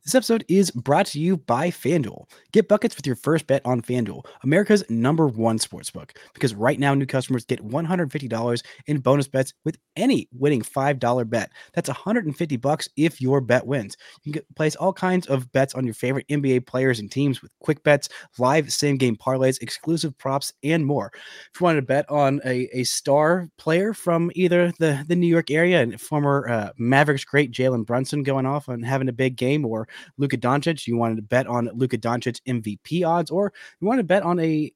This 0.10 0.16
episode 0.16 0.44
is 0.48 0.72
brought 0.72 1.06
to 1.06 1.20
you 1.20 1.38
by 1.38 1.70
FanDuel. 1.70 2.28
Get 2.52 2.68
buckets 2.68 2.96
with 2.96 3.06
your 3.06 3.16
first 3.16 3.46
bet 3.46 3.62
on 3.64 3.80
FanDuel, 3.80 4.26
America's 4.42 4.84
number 4.90 5.28
one 5.28 5.60
sportsbook. 5.60 6.18
Because 6.34 6.56
right 6.56 6.80
now, 6.80 6.96
new 6.96 7.06
customers 7.06 7.46
get 7.46 7.64
$150 7.64 8.64
in 8.88 9.00
bonus 9.02 9.28
bets 9.28 9.54
with 9.66 9.78
any 9.96 10.28
winning 10.32 10.64
$5 10.64 11.30
bet. 11.30 11.52
That's 11.76 11.90
150 11.90 12.58
bucks 12.58 12.90
if 12.98 13.22
your 13.22 13.40
bet 13.40 13.68
wins. 13.68 13.98
You 14.24 14.34
can 14.34 14.42
place 14.56 14.76
all 14.78 14.94
kinds 14.94 15.28
of 15.28 15.52
bets 15.52 15.76
on 15.76 15.86
your 15.86 15.94
favorite 15.94 16.28
NBA 16.28 16.66
players 16.66 17.00
and 17.00 17.12
teams 17.12 17.44
with 17.44 17.52
quick 17.60 17.84
bets, 17.84 18.10
live 18.40 18.74
same 18.74 18.98
game 18.98 19.16
parlays, 19.16 19.62
exclusive 19.62 20.18
props, 20.18 20.52
and 20.64 20.88
more. 20.88 21.12
If 21.54 21.62
you 21.62 21.66
wanted 21.66 21.82
to 21.82 21.86
bet 21.86 22.10
on 22.10 22.42
a, 22.46 22.68
a 22.74 22.84
star 22.84 23.48
player 23.60 23.94
from 23.94 24.32
either 24.34 24.74
the, 24.80 25.06
the 25.08 25.16
New 25.16 25.28
York 25.28 25.52
area 25.52 25.84
and 25.84 26.02
former 26.02 26.50
uh, 26.50 26.70
Mavericks 26.80 27.26
great 27.26 27.52
Jalen 27.52 27.86
Brunson 27.86 28.24
going 28.24 28.48
off 28.48 28.70
and 28.70 28.84
having 28.84 29.08
a 29.08 29.14
big 29.14 29.36
game, 29.36 29.64
or 29.66 29.88
Luka 30.18 30.38
Doncic, 30.38 30.88
you 30.88 30.98
wanted 30.98 31.16
to 31.16 31.22
bet 31.22 31.48
on 31.48 31.70
Luka 31.74 31.98
Doncic 31.98 32.42
MVP 32.48 33.06
odds, 33.06 33.32
or 33.32 33.54
you 33.80 33.88
want 33.88 34.00
to 34.00 34.04
bet 34.04 34.24
on 34.24 34.40
a 34.40 34.72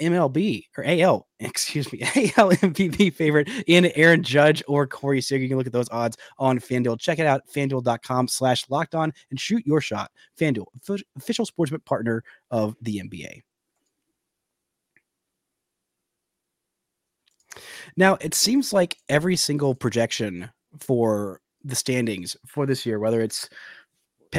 MLB 0.00 0.64
or 0.76 0.84
AL, 0.86 1.26
excuse 1.40 1.92
me, 1.92 2.00
AL 2.02 2.52
MVP 2.52 3.12
favorite 3.12 3.48
in 3.66 3.86
Aaron 3.96 4.22
Judge 4.22 4.62
or 4.68 4.86
Corey 4.86 5.20
Seager. 5.20 5.42
You 5.42 5.48
can 5.48 5.58
look 5.58 5.66
at 5.66 5.72
those 5.72 5.90
odds 5.90 6.16
on 6.38 6.58
FanDuel. 6.58 7.00
Check 7.00 7.18
it 7.18 7.26
out, 7.26 7.42
fanduel.com 7.52 8.28
slash 8.28 8.68
locked 8.68 8.94
on 8.94 9.12
and 9.30 9.40
shoot 9.40 9.66
your 9.66 9.80
shot. 9.80 10.10
FanDuel, 10.38 10.66
official 11.16 11.46
sportsbook 11.46 11.84
partner 11.84 12.22
of 12.50 12.76
the 12.82 13.00
NBA. 13.04 13.42
Now, 17.96 18.16
it 18.20 18.34
seems 18.34 18.72
like 18.72 18.96
every 19.08 19.36
single 19.36 19.74
projection 19.74 20.50
for 20.78 21.40
the 21.64 21.74
standings 21.74 22.36
for 22.46 22.66
this 22.66 22.86
year, 22.86 23.00
whether 23.00 23.20
it's 23.20 23.48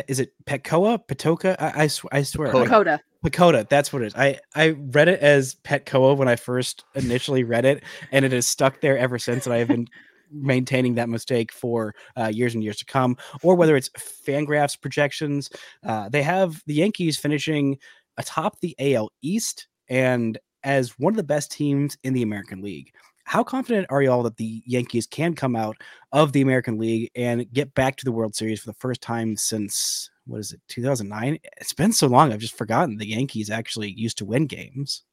is 0.07 0.19
it 0.19 0.33
Petcoa? 0.45 0.99
Petoka? 1.07 1.55
I, 1.59 1.83
I, 1.83 1.87
sw- 1.87 2.05
I 2.11 2.23
swear. 2.23 2.51
PECOTA. 2.51 2.99
Pacoda, 3.25 3.67
that's 3.67 3.91
what 3.91 4.01
it 4.01 4.07
is. 4.07 4.15
I 4.15 4.39
I 4.55 4.69
read 4.69 5.09
it 5.09 5.19
as 5.19 5.55
Petcoa 5.55 6.15
when 6.15 6.29
I 6.29 6.37
first 6.37 6.85
initially 6.95 7.43
read 7.43 7.65
it, 7.65 7.83
and 8.11 8.23
it 8.23 8.31
has 8.31 8.47
stuck 8.47 8.79
there 8.81 8.97
ever 8.97 9.19
since. 9.19 9.45
And 9.45 9.53
I 9.53 9.57
have 9.57 9.67
been 9.67 9.87
maintaining 10.31 10.95
that 10.95 11.09
mistake 11.09 11.51
for 11.51 11.95
uh, 12.17 12.27
years 12.27 12.53
and 12.53 12.63
years 12.63 12.77
to 12.77 12.85
come. 12.85 13.17
Or 13.43 13.55
whether 13.55 13.75
it's 13.75 13.89
Fangraphs 13.89 14.79
projections, 14.79 15.49
uh, 15.85 16.09
they 16.09 16.21
have 16.21 16.63
the 16.65 16.75
Yankees 16.75 17.17
finishing 17.17 17.77
atop 18.17 18.59
the 18.61 18.75
AL 18.79 19.09
East 19.21 19.67
and 19.89 20.37
as 20.63 20.91
one 20.99 21.13
of 21.13 21.17
the 21.17 21.23
best 21.23 21.51
teams 21.51 21.97
in 22.03 22.13
the 22.13 22.21
American 22.21 22.61
League. 22.61 22.91
How 23.29 23.43
confident 23.43 23.85
are 23.91 24.01
y'all 24.01 24.23
that 24.23 24.37
the 24.37 24.63
Yankees 24.65 25.05
can 25.05 25.35
come 25.35 25.55
out 25.55 25.77
of 26.11 26.33
the 26.33 26.41
American 26.41 26.79
League 26.79 27.11
and 27.15 27.45
get 27.53 27.75
back 27.75 27.95
to 27.97 28.05
the 28.05 28.11
World 28.11 28.33
Series 28.33 28.59
for 28.59 28.65
the 28.65 28.77
first 28.79 29.01
time 29.01 29.37
since 29.37 30.09
what 30.25 30.39
is 30.39 30.51
it, 30.51 30.61
2009? 30.67 31.37
It's 31.57 31.73
been 31.73 31.93
so 31.93 32.07
long, 32.07 32.33
I've 32.33 32.39
just 32.39 32.57
forgotten 32.57 32.97
the 32.97 33.07
Yankees 33.07 33.51
actually 33.51 33.91
used 33.91 34.17
to 34.17 34.25
win 34.25 34.47
games. 34.47 35.03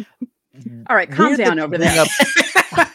Mm-hmm. 0.00 0.82
All 0.88 0.96
right, 0.96 1.08
calm 1.08 1.28
Weird 1.28 1.38
down 1.38 1.60
over 1.60 1.78
there. 1.78 2.04
up- 2.04 2.88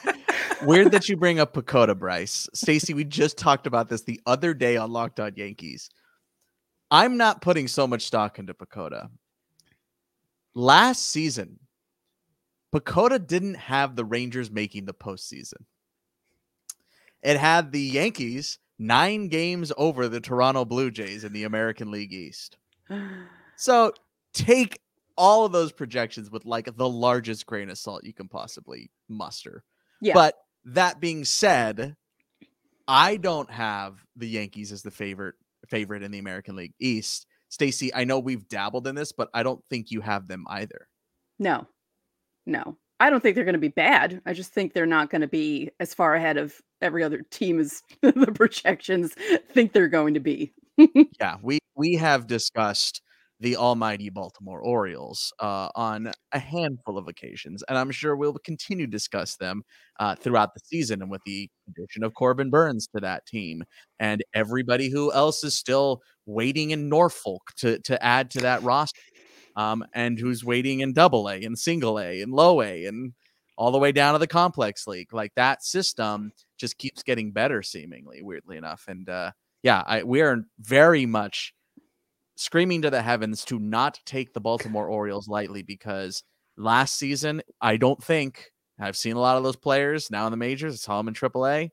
Weird 0.64 0.92
that 0.92 1.08
you 1.08 1.16
bring 1.16 1.40
up 1.40 1.54
PECOTA, 1.54 1.98
Brice. 1.98 2.50
Stacey, 2.54 2.94
we 2.94 3.06
just 3.06 3.38
talked 3.38 3.68
about 3.68 3.88
this 3.88 4.02
the 4.02 4.20
other 4.26 4.54
day 4.54 4.76
on 4.76 4.92
Locked 4.92 5.22
On 5.22 5.32
Yankees. 5.38 5.90
I'm 6.92 7.16
not 7.16 7.42
putting 7.42 7.70
so 7.70 7.88
much 7.88 8.02
stock 8.02 8.38
into 8.38 8.54
PECOTA. 8.54 9.10
Last 10.56 11.08
season, 11.08 11.58
PECOTA 12.76 13.26
didn't 13.26 13.56
have 13.56 13.96
the 13.96 14.04
Rangers 14.04 14.52
making 14.52 14.84
the 14.86 14.94
postseason. 14.94 15.64
It 17.24 17.38
had 17.38 17.72
the 17.72 17.80
Yankees 17.80 18.60
nine 18.78 19.30
games 19.30 19.72
over 19.78 20.10
the 20.10 20.20
Toronto 20.20 20.66
Blue 20.66 20.92
Jays 20.92 21.24
in 21.24 21.32
the 21.32 21.46
American 21.46 21.92
League 21.92 22.14
East. 22.14 22.58
So 23.58 23.94
take 24.34 24.82
all 25.16 25.46
of 25.46 25.54
those 25.54 25.72
projections 25.72 26.30
with 26.30 26.44
like 26.44 26.76
the 26.76 26.90
largest 26.90 27.46
grain 27.46 27.70
of 27.70 27.78
salt 27.78 28.04
you 28.04 28.14
can 28.14 28.28
possibly 28.28 28.92
muster. 29.08 29.64
Yeah. 30.02 30.14
But 30.14 30.36
that 30.66 31.00
being 31.00 31.24
said, 31.24 31.96
I 32.86 33.16
don't 33.16 33.50
have 33.50 34.04
the 34.18 34.28
Yankees 34.28 34.74
as 34.74 34.82
the 34.82 34.92
favorite 34.92 35.36
favorite 35.70 36.04
in 36.04 36.12
the 36.12 36.20
American 36.20 36.58
League 36.58 36.74
East. 36.82 37.28
Stacey, 37.48 37.94
I 37.96 38.04
know 38.04 38.20
we've 38.20 38.46
dabbled 38.50 38.88
in 38.88 38.96
this, 38.96 39.14
but 39.14 39.30
I 39.34 39.42
don't 39.42 39.64
think 39.70 39.90
you 39.90 40.02
have 40.02 40.28
them 40.28 40.44
either. 40.50 40.90
No, 41.40 41.66
no. 42.46 42.78
I 43.00 43.10
don't 43.10 43.22
think 43.22 43.36
they're 43.36 43.44
going 43.44 43.54
to 43.54 43.60
be 43.60 43.68
bad. 43.68 44.22
I 44.26 44.34
just 44.34 44.54
think 44.54 44.74
they're 44.74 44.86
not 44.86 45.10
going 45.10 45.22
to 45.22 45.28
be 45.28 45.70
as 45.80 45.94
far 45.94 46.16
ahead 46.16 46.38
of 46.38 46.62
every 46.82 47.04
other 47.04 47.24
team 47.30 47.60
as 47.60 47.82
the 48.02 48.32
projections 48.34 49.16
think 49.52 49.74
they're 49.74 49.88
going 49.88 50.14
to 50.14 50.20
be. 50.20 50.54
Yeah, 51.20 51.38
we 51.42 51.60
we 51.76 51.94
have 51.96 52.28
discussed 52.28 53.02
the 53.40 53.58
almighty 53.58 54.10
Baltimore 54.10 54.60
Orioles 54.60 55.34
uh, 55.40 55.70
on 55.76 56.12
a 56.32 56.40
handful 56.40 56.98
of 56.98 57.08
occasions, 57.08 57.64
and 57.68 57.78
I'm 57.78 57.92
sure 57.92 58.16
we'll 58.16 58.34
continue 58.46 58.86
to 58.86 58.92
discuss 58.92 59.38
them 59.38 59.64
uh, 60.00 60.16
throughout 60.16 60.54
the 60.54 60.62
season. 60.66 61.02
And 61.02 61.12
with 61.12 61.22
the 61.26 61.50
addition 61.70 62.04
of 62.04 62.14
Corbin 62.14 62.50
Burnes 62.50 62.88
to 62.94 63.02
that 63.02 63.26
team, 63.26 63.64
and 64.00 64.22
everybody 64.34 64.90
who 64.90 65.14
else 65.14 65.44
is 65.44 65.58
still 65.58 66.02
waiting 66.26 66.72
in 66.72 66.90
Norfolk 66.90 67.42
to 67.58 67.80
to 67.80 68.02
add 68.04 68.32
to 68.32 68.40
that 68.42 68.64
roster, 68.64 69.00
um, 69.56 69.86
and 69.94 70.20
who's 70.20 70.44
waiting 70.44 70.82
in 70.82 70.94
Double 70.94 71.28
A 71.30 71.44
and 71.44 71.58
Single 71.58 72.00
A 72.00 72.22
and 72.22 72.32
Low 72.34 72.62
A 72.62 72.86
and 72.86 73.14
all 73.58 73.72
the 73.72 73.78
way 73.78 73.92
down 73.92 74.14
to 74.14 74.20
the 74.20 74.28
Complex 74.28 74.86
League, 74.88 75.14
like 75.14 75.34
that 75.36 75.64
system 75.64 76.32
just 76.58 76.78
keeps 76.78 77.04
getting 77.04 77.32
better, 77.32 77.62
seemingly 77.62 78.22
weirdly 78.22 78.58
enough, 78.58 78.86
and. 78.88 79.10
uh 79.10 79.32
yeah, 79.64 79.82
I, 79.88 80.04
we 80.04 80.22
are 80.22 80.44
very 80.60 81.08
much 81.08 81.52
screaming 82.36 82.84
to 82.84 82.92
the 82.92 83.02
heavens 83.02 83.44
to 83.46 83.58
not 83.58 84.00
take 84.06 84.32
the 84.32 84.40
Baltimore 84.40 84.88
Orioles 84.88 85.28
lightly 85.28 85.64
because 85.64 86.22
last 86.56 87.00
season, 87.00 87.42
I 87.62 87.78
don't 87.78 88.04
think 88.04 88.52
I've 88.80 88.96
seen 88.96 89.16
a 89.16 89.20
lot 89.20 89.38
of 89.38 89.44
those 89.44 89.56
players 89.56 90.12
now 90.12 90.28
in 90.28 90.32
the 90.32 90.38
majors. 90.38 90.74
I 90.76 90.78
saw 90.78 90.98
them 90.98 91.08
in 91.08 91.16
AAA. 91.16 91.72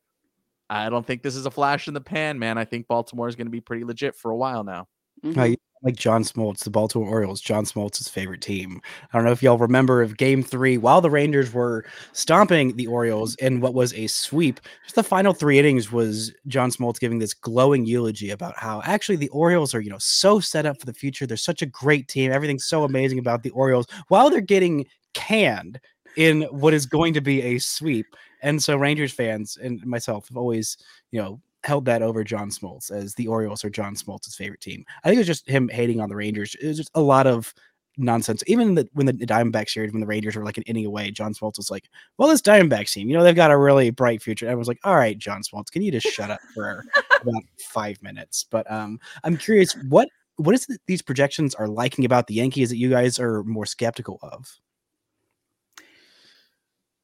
I 0.70 0.88
don't 0.88 1.06
think 1.06 1.22
this 1.22 1.36
is 1.36 1.44
a 1.44 1.50
flash 1.50 1.86
in 1.86 1.92
the 1.92 2.00
pan, 2.00 2.38
man. 2.38 2.56
I 2.56 2.64
think 2.64 2.88
Baltimore 2.88 3.28
is 3.28 3.36
going 3.36 3.46
to 3.46 3.50
be 3.50 3.60
pretty 3.60 3.84
legit 3.84 4.16
for 4.16 4.30
a 4.30 4.36
while 4.36 4.64
now. 4.64 4.86
Mhm. 5.22 5.34
Like 5.82 5.96
John 5.96 6.22
Smoltz, 6.22 6.62
the 6.62 6.70
Baltimore 6.70 7.08
Orioles, 7.08 7.40
John 7.40 7.64
Smoltz's 7.64 8.08
favorite 8.08 8.40
team. 8.40 8.80
I 9.12 9.18
don't 9.18 9.24
know 9.24 9.32
if 9.32 9.42
y'all 9.42 9.58
remember 9.58 10.00
of 10.00 10.16
game 10.16 10.42
three, 10.42 10.78
while 10.78 11.00
the 11.00 11.10
Rangers 11.10 11.52
were 11.52 11.84
stomping 12.12 12.76
the 12.76 12.86
Orioles 12.86 13.34
in 13.36 13.60
what 13.60 13.74
was 13.74 13.92
a 13.94 14.06
sweep, 14.06 14.60
just 14.84 14.94
the 14.94 15.02
final 15.02 15.32
three 15.32 15.58
innings 15.58 15.90
was 15.90 16.32
John 16.46 16.70
Smoltz 16.70 17.00
giving 17.00 17.18
this 17.18 17.34
glowing 17.34 17.84
eulogy 17.84 18.30
about 18.30 18.56
how 18.56 18.80
actually 18.84 19.16
the 19.16 19.28
Orioles 19.30 19.74
are, 19.74 19.80
you 19.80 19.90
know, 19.90 19.98
so 19.98 20.38
set 20.38 20.66
up 20.66 20.78
for 20.78 20.86
the 20.86 20.94
future. 20.94 21.26
They're 21.26 21.36
such 21.36 21.62
a 21.62 21.66
great 21.66 22.06
team. 22.06 22.30
Everything's 22.30 22.66
so 22.66 22.84
amazing 22.84 23.18
about 23.18 23.42
the 23.42 23.50
Orioles 23.50 23.86
while 24.06 24.30
they're 24.30 24.40
getting 24.40 24.86
canned 25.14 25.80
in 26.16 26.42
what 26.42 26.74
is 26.74 26.86
going 26.86 27.14
to 27.14 27.20
be 27.20 27.42
a 27.42 27.58
sweep. 27.58 28.06
And 28.42 28.62
so 28.62 28.76
Rangers 28.76 29.12
fans 29.12 29.56
and 29.60 29.84
myself 29.84 30.28
have 30.28 30.36
always, 30.36 30.76
you 31.10 31.20
know, 31.20 31.40
held 31.64 31.84
that 31.86 32.02
over 32.02 32.24
John 32.24 32.50
Smoltz 32.50 32.90
as 32.90 33.14
the 33.14 33.28
Orioles 33.28 33.64
are 33.64 33.70
John 33.70 33.94
Smoltz's 33.94 34.34
favorite 34.34 34.60
team. 34.60 34.84
I 35.04 35.08
think 35.08 35.16
it 35.16 35.20
was 35.20 35.26
just 35.26 35.48
him 35.48 35.68
hating 35.68 36.00
on 36.00 36.08
the 36.08 36.16
Rangers. 36.16 36.54
It 36.60 36.66
was 36.66 36.76
just 36.76 36.90
a 36.94 37.00
lot 37.00 37.26
of 37.26 37.54
nonsense. 37.96 38.42
Even 38.46 38.74
the, 38.74 38.88
when 38.92 39.06
the 39.06 39.12
Diamondback 39.12 39.68
series, 39.68 39.92
when 39.92 40.00
the 40.00 40.06
Rangers 40.06 40.36
were 40.36 40.44
like 40.44 40.56
an 40.56 40.64
inning 40.64 40.86
away, 40.86 41.10
John 41.10 41.34
Smoltz 41.34 41.58
was 41.58 41.70
like, 41.70 41.88
"Well, 42.18 42.28
this 42.28 42.42
Diamondback 42.42 42.90
team, 42.90 43.08
you 43.08 43.16
know, 43.16 43.22
they've 43.22 43.34
got 43.34 43.50
a 43.50 43.58
really 43.58 43.90
bright 43.90 44.22
future." 44.22 44.46
And 44.46 44.52
I 44.52 44.56
was 44.56 44.68
like, 44.68 44.80
"All 44.84 44.96
right, 44.96 45.18
John 45.18 45.42
Smoltz, 45.42 45.70
can 45.70 45.82
you 45.82 45.92
just 45.92 46.06
shut 46.06 46.30
up 46.30 46.40
for 46.54 46.84
about 47.20 47.42
five 47.58 48.02
minutes?" 48.02 48.44
But 48.50 48.70
um, 48.70 48.98
I'm 49.24 49.36
curious 49.36 49.74
what 49.88 50.08
what 50.36 50.54
is 50.54 50.66
it 50.68 50.80
these 50.86 51.02
projections 51.02 51.54
are 51.54 51.68
liking 51.68 52.04
about 52.04 52.26
the 52.26 52.34
Yankees 52.34 52.70
that 52.70 52.78
you 52.78 52.90
guys 52.90 53.18
are 53.18 53.42
more 53.44 53.66
skeptical 53.66 54.18
of? 54.22 54.58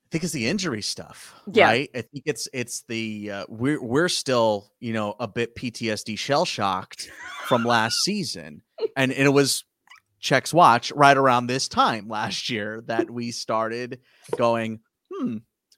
I 0.09 0.11
think 0.11 0.25
it's 0.25 0.33
the 0.33 0.47
injury 0.49 0.81
stuff, 0.81 1.35
Yeah. 1.53 1.67
right? 1.67 1.91
I 1.95 2.00
think 2.00 2.23
it's 2.25 2.49
it's 2.55 2.83
the 2.88 3.31
uh, 3.31 3.45
we're 3.47 3.83
we're 3.83 4.09
still 4.09 4.71
you 4.81 4.95
know 4.95 5.15
a 5.21 5.29
bit 5.29 5.55
PTSD 5.55 6.19
shell 6.19 6.47
shocked 6.47 7.11
from 7.45 7.62
last 7.65 7.99
season, 8.05 8.62
and, 8.97 9.12
and 9.12 9.27
it 9.27 9.31
was 9.33 9.65
checks 10.19 10.55
watch 10.55 10.91
right 10.93 11.17
around 11.17 11.47
this 11.47 11.69
time 11.69 12.09
last 12.09 12.49
year 12.49 12.83
that 12.87 13.11
we 13.11 13.31
started 13.31 14.00
going, 14.38 14.81
hmm, 15.12 15.37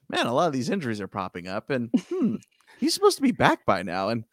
man, 0.09 0.27
a 0.27 0.33
lot 0.33 0.47
of 0.47 0.53
these 0.53 0.69
injuries 0.69 1.01
are 1.01 1.09
popping 1.09 1.49
up, 1.49 1.69
and 1.69 1.89
hmm, 2.07 2.35
he's 2.79 2.93
supposed 2.93 3.17
to 3.17 3.21
be 3.21 3.33
back 3.33 3.65
by 3.65 3.83
now, 3.83 4.07
and 4.07 4.23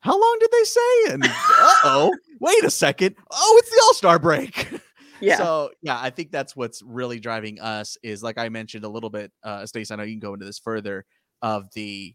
how 0.00 0.18
long 0.18 0.36
did 0.40 0.50
they 0.52 0.64
say? 0.64 1.04
And 1.10 1.22
uh 1.22 1.74
oh, 1.84 2.14
wait 2.40 2.64
a 2.64 2.70
second. 2.70 3.14
Oh, 3.30 3.56
it's 3.62 3.68
the 3.70 3.82
All 3.84 3.92
Star 3.94 4.18
break. 4.18 4.68
Yeah. 5.20 5.36
So 5.36 5.70
yeah, 5.82 5.98
I 6.00 6.10
think 6.10 6.30
that's 6.30 6.56
what's 6.56 6.82
really 6.82 7.20
driving 7.20 7.60
us 7.60 7.96
is 8.02 8.22
like 8.22 8.38
I 8.38 8.48
mentioned 8.48 8.84
a 8.84 8.88
little 8.88 9.10
bit, 9.10 9.32
uh 9.42 9.66
Stace, 9.66 9.90
I 9.90 9.96
know 9.96 10.02
you 10.02 10.14
can 10.14 10.20
go 10.20 10.34
into 10.34 10.46
this 10.46 10.58
further 10.58 11.04
of 11.42 11.72
the 11.74 12.14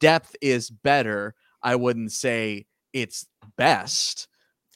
depth 0.00 0.36
is 0.40 0.70
better. 0.70 1.34
I 1.62 1.76
wouldn't 1.76 2.12
say 2.12 2.66
it's 2.92 3.26
best. 3.56 4.28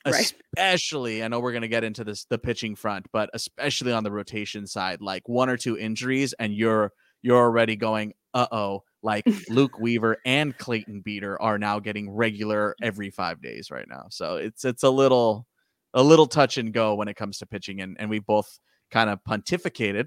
Right. 0.07 0.33
Especially, 0.57 1.23
I 1.23 1.29
know 1.29 1.41
we're 1.41 1.53
gonna 1.53 1.69
get 1.69 1.85
into 1.85 2.05
this 2.05 2.25
the 2.25 2.39
pitching 2.39 2.75
front, 2.75 3.07
but 3.13 3.29
especially 3.35 3.93
on 3.93 4.03
the 4.03 4.11
rotation 4.11 4.67
side, 4.67 5.03
like 5.03 5.29
one 5.29 5.51
or 5.51 5.59
two 5.59 5.77
injuries, 5.77 6.33
and 6.39 6.55
you're 6.55 6.93
you're 7.23 7.37
already 7.37 7.77
going, 7.77 8.15
uh 8.33 8.47
oh, 8.51 8.83
like 9.03 9.25
Luke 9.51 9.79
Weaver 9.79 10.17
and 10.25 10.57
Clayton 10.57 11.03
Beeter 11.03 11.41
are 11.41 11.59
now 11.59 11.81
getting 11.81 12.11
regular 12.11 12.75
every 12.83 13.11
five 13.11 13.43
days 13.43 13.71
right 13.71 13.87
now. 13.89 14.07
So 14.11 14.37
it's 14.37 14.65
it's 14.65 14.83
a 14.83 14.91
little 14.91 15.47
a 15.95 16.03
little 16.03 16.27
touch 16.27 16.59
and 16.59 16.73
go 16.73 16.95
when 16.95 17.09
it 17.09 17.17
comes 17.17 17.39
to 17.39 17.47
pitching, 17.47 17.81
and 17.81 17.97
and 17.99 18.11
we 18.11 18.19
both 18.19 18.59
kind 18.91 19.11
of 19.11 19.21
pontificated 19.25 20.07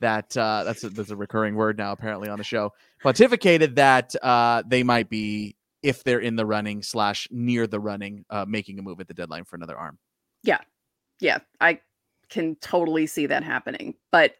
that 0.00 0.36
uh, 0.36 0.64
that's 0.64 0.84
a, 0.84 0.88
that's 0.88 1.10
a 1.10 1.16
recurring 1.16 1.54
word 1.54 1.78
now 1.78 1.92
apparently 1.92 2.28
on 2.28 2.38
the 2.38 2.44
show. 2.44 2.72
Pontificated 3.04 3.76
that 3.76 4.14
uh, 4.22 4.62
they 4.66 4.82
might 4.82 5.08
be 5.08 5.56
if 5.82 6.04
they're 6.04 6.20
in 6.20 6.36
the 6.36 6.46
running 6.46 6.82
slash 6.82 7.28
near 7.30 7.66
the 7.66 7.80
running, 7.80 8.24
uh, 8.30 8.44
making 8.46 8.78
a 8.78 8.82
move 8.82 9.00
at 9.00 9.08
the 9.08 9.14
deadline 9.14 9.44
for 9.44 9.56
another 9.56 9.76
arm. 9.76 9.98
yeah, 10.42 10.58
yeah, 11.20 11.38
I 11.60 11.80
can 12.28 12.56
totally 12.56 13.06
see 13.06 13.26
that 13.26 13.44
happening. 13.44 13.94
But 14.10 14.34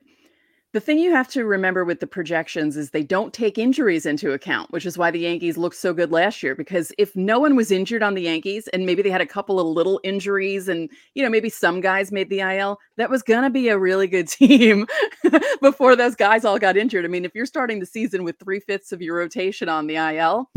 the 0.72 0.80
thing 0.80 0.98
you 0.98 1.12
have 1.12 1.28
to 1.28 1.44
remember 1.44 1.84
with 1.84 2.00
the 2.00 2.06
projections 2.06 2.78
is 2.78 2.90
they 2.90 3.02
don't 3.02 3.34
take 3.34 3.58
injuries 3.58 4.06
into 4.06 4.32
account, 4.32 4.70
which 4.72 4.86
is 4.86 4.96
why 4.96 5.10
the 5.10 5.20
Yankees 5.20 5.58
looked 5.58 5.76
so 5.76 5.92
good 5.92 6.10
last 6.10 6.42
year. 6.42 6.54
Because 6.54 6.92
if 6.96 7.14
no 7.14 7.38
one 7.38 7.56
was 7.56 7.70
injured 7.70 8.02
on 8.02 8.14
the 8.14 8.22
Yankees 8.22 8.68
and 8.68 8.86
maybe 8.86 9.02
they 9.02 9.10
had 9.10 9.20
a 9.20 9.26
couple 9.26 9.60
of 9.60 9.66
little 9.66 10.00
injuries 10.02 10.68
and, 10.68 10.88
you 11.14 11.22
know, 11.22 11.28
maybe 11.28 11.50
some 11.50 11.82
guys 11.82 12.10
made 12.10 12.30
the 12.30 12.40
IL, 12.40 12.78
that 12.96 13.10
was 13.10 13.22
going 13.22 13.42
to 13.42 13.50
be 13.50 13.68
a 13.68 13.78
really 13.78 14.06
good 14.06 14.28
team 14.28 14.86
before 15.60 15.94
those 15.94 16.16
guys 16.16 16.44
all 16.44 16.58
got 16.58 16.78
injured. 16.78 17.04
I 17.04 17.08
mean, 17.08 17.26
if 17.26 17.34
you're 17.34 17.44
starting 17.44 17.78
the 17.78 17.86
season 17.86 18.24
with 18.24 18.38
three 18.38 18.60
fifths 18.60 18.92
of 18.92 19.02
your 19.02 19.16
rotation 19.16 19.68
on 19.68 19.86
the 19.86 19.96
IL, 19.96 20.48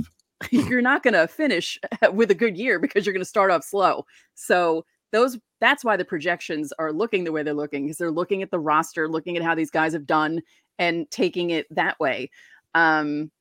you're 0.50 0.82
not 0.82 1.04
going 1.04 1.14
to 1.14 1.28
finish 1.28 1.78
with 2.14 2.32
a 2.32 2.36
good 2.36 2.58
year 2.58 2.80
because 2.80 3.06
you're 3.06 3.14
going 3.14 3.22
to 3.22 3.26
start 3.26 3.52
off 3.52 3.66
slow. 3.66 4.06
So, 4.34 4.86
those 5.16 5.38
that's 5.62 5.84
why 5.84 5.96
the 5.98 6.06
projections 6.06 6.74
are 6.78 6.92
looking 6.92 7.24
the 7.24 7.32
way 7.32 7.42
they're 7.42 7.54
looking 7.54 7.86
because 7.86 7.98
they're 7.98 8.12
looking 8.12 8.42
at 8.42 8.52
the 8.52 8.60
roster, 8.60 9.08
looking 9.08 9.38
at 9.38 9.44
how 9.44 9.56
these 9.56 9.72
guys 9.72 9.94
have 9.94 10.06
done 10.06 10.42
and 10.78 11.10
taking 11.10 11.52
it 11.52 11.66
that 11.74 12.00
way. 12.00 12.30
Um, 12.74 13.32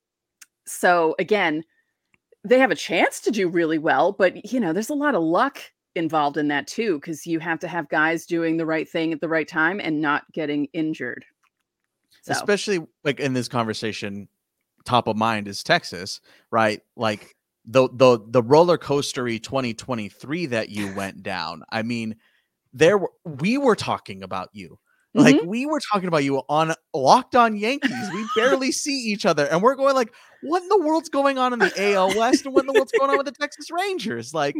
so 0.67 1.17
again, 1.19 1.65
they 2.45 2.59
have 2.59 2.71
a 2.71 2.77
chance 2.77 3.21
to 3.23 3.31
do 3.31 3.49
really 3.49 3.79
well, 3.79 4.13
but 4.13 4.53
you 4.53 4.61
know, 4.61 4.73
there's 4.73 4.91
a 4.91 4.95
lot 4.95 5.15
of 5.15 5.23
luck 5.23 5.59
involved 5.97 6.37
in 6.37 6.49
that 6.49 6.67
too 6.67 6.99
because 6.99 7.27
you 7.27 7.41
have 7.41 7.59
to 7.61 7.69
have 7.69 7.89
guys 7.89 8.27
doing 8.27 8.57
the 8.57 8.67
right 8.67 8.89
thing 8.89 9.13
at 9.13 9.21
the 9.21 9.29
right 9.29 9.49
time 9.49 9.81
and 9.81 10.01
not 10.01 10.31
getting 10.33 10.67
injured. 10.73 11.25
So 12.23 12.33
Especially 12.33 12.87
like 13.03 13.21
in 13.21 13.33
this 13.33 13.49
conversation, 13.49 14.29
top 14.85 15.09
of 15.09 15.17
mind 15.17 15.49
is 15.49 15.63
Texas, 15.63 16.21
right? 16.51 16.81
Like 16.97 17.35
the 17.65 17.89
the 17.93 18.21
the 18.29 18.43
roller 18.43 18.79
coastery 18.79 19.43
2023 19.43 20.47
that 20.47 20.69
you 20.69 20.93
went 20.97 21.23
down. 21.23 21.65
I 21.71 21.83
mean, 21.83 22.17
there 22.73 22.99
were 22.99 23.13
we 23.25 23.59
were 23.59 23.77
talking 23.77 24.23
about 24.23 24.51
you. 24.53 24.79
Like 25.17 25.37
mm-hmm. 25.37 25.47
we 25.47 25.65
were 25.65 25.81
talking 25.93 26.09
about 26.09 26.25
you 26.25 26.43
on 26.49 26.75
Locked 26.93 27.37
On 27.37 27.57
Yankees. 27.57 28.11
We 28.13 28.27
barely 28.37 28.73
see 28.73 28.99
each 29.13 29.25
other, 29.25 29.47
and 29.47 29.63
we're 29.63 29.77
going 29.77 29.95
like, 29.95 30.13
"What 30.43 30.63
in 30.63 30.69
the 30.69 30.81
world's 30.81 31.09
going 31.09 31.39
on 31.39 31.53
in 31.53 31.61
the 31.61 31.93
AL 31.93 32.19
West, 32.19 32.45
and 32.45 32.55
what 32.55 32.63
in 32.63 32.67
the 32.67 32.73
world's 32.73 32.91
going 32.91 33.11
on 33.11 33.17
with 33.17 33.27
the 33.27 33.33
Texas 33.33 33.71
Rangers?" 33.71 34.35
Like, 34.35 34.57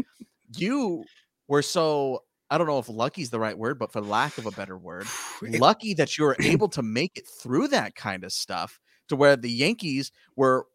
you 0.57 1.03
were 1.49 1.63
so 1.63 2.23
I 2.51 2.59
don't 2.59 2.69
know 2.69 2.79
if 2.79 2.89
lucky's 2.89 3.31
the 3.31 3.41
right 3.41 3.59
word, 3.59 3.81
but 3.81 3.93
for 3.93 4.01
lack 4.01 4.39
of 4.39 4.47
a 4.47 4.53
better 4.53 4.79
word, 4.79 5.07
lucky 5.43 5.93
that 5.95 6.17
you 6.17 6.25
were 6.25 6.37
able 6.39 6.69
to 6.69 6.83
make 6.83 7.17
it 7.17 7.27
through 7.43 7.69
that 7.69 7.97
kind 7.97 8.23
of 8.23 8.33
stuff 8.33 8.79
to 9.09 9.17
where 9.17 9.37
the 9.37 9.51
Yankees 9.51 10.13
were 10.37 10.67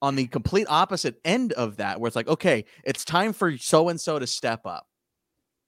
on 0.00 0.16
the 0.16 0.26
complete 0.26 0.66
opposite 0.68 1.16
end 1.24 1.52
of 1.54 1.76
that, 1.76 2.00
where 2.00 2.06
it's 2.06 2.16
like, 2.16 2.28
okay, 2.28 2.64
it's 2.84 3.04
time 3.04 3.32
for 3.32 3.56
so 3.58 3.88
and 3.88 4.00
so 4.00 4.18
to 4.18 4.26
step 4.26 4.66
up. 4.66 4.86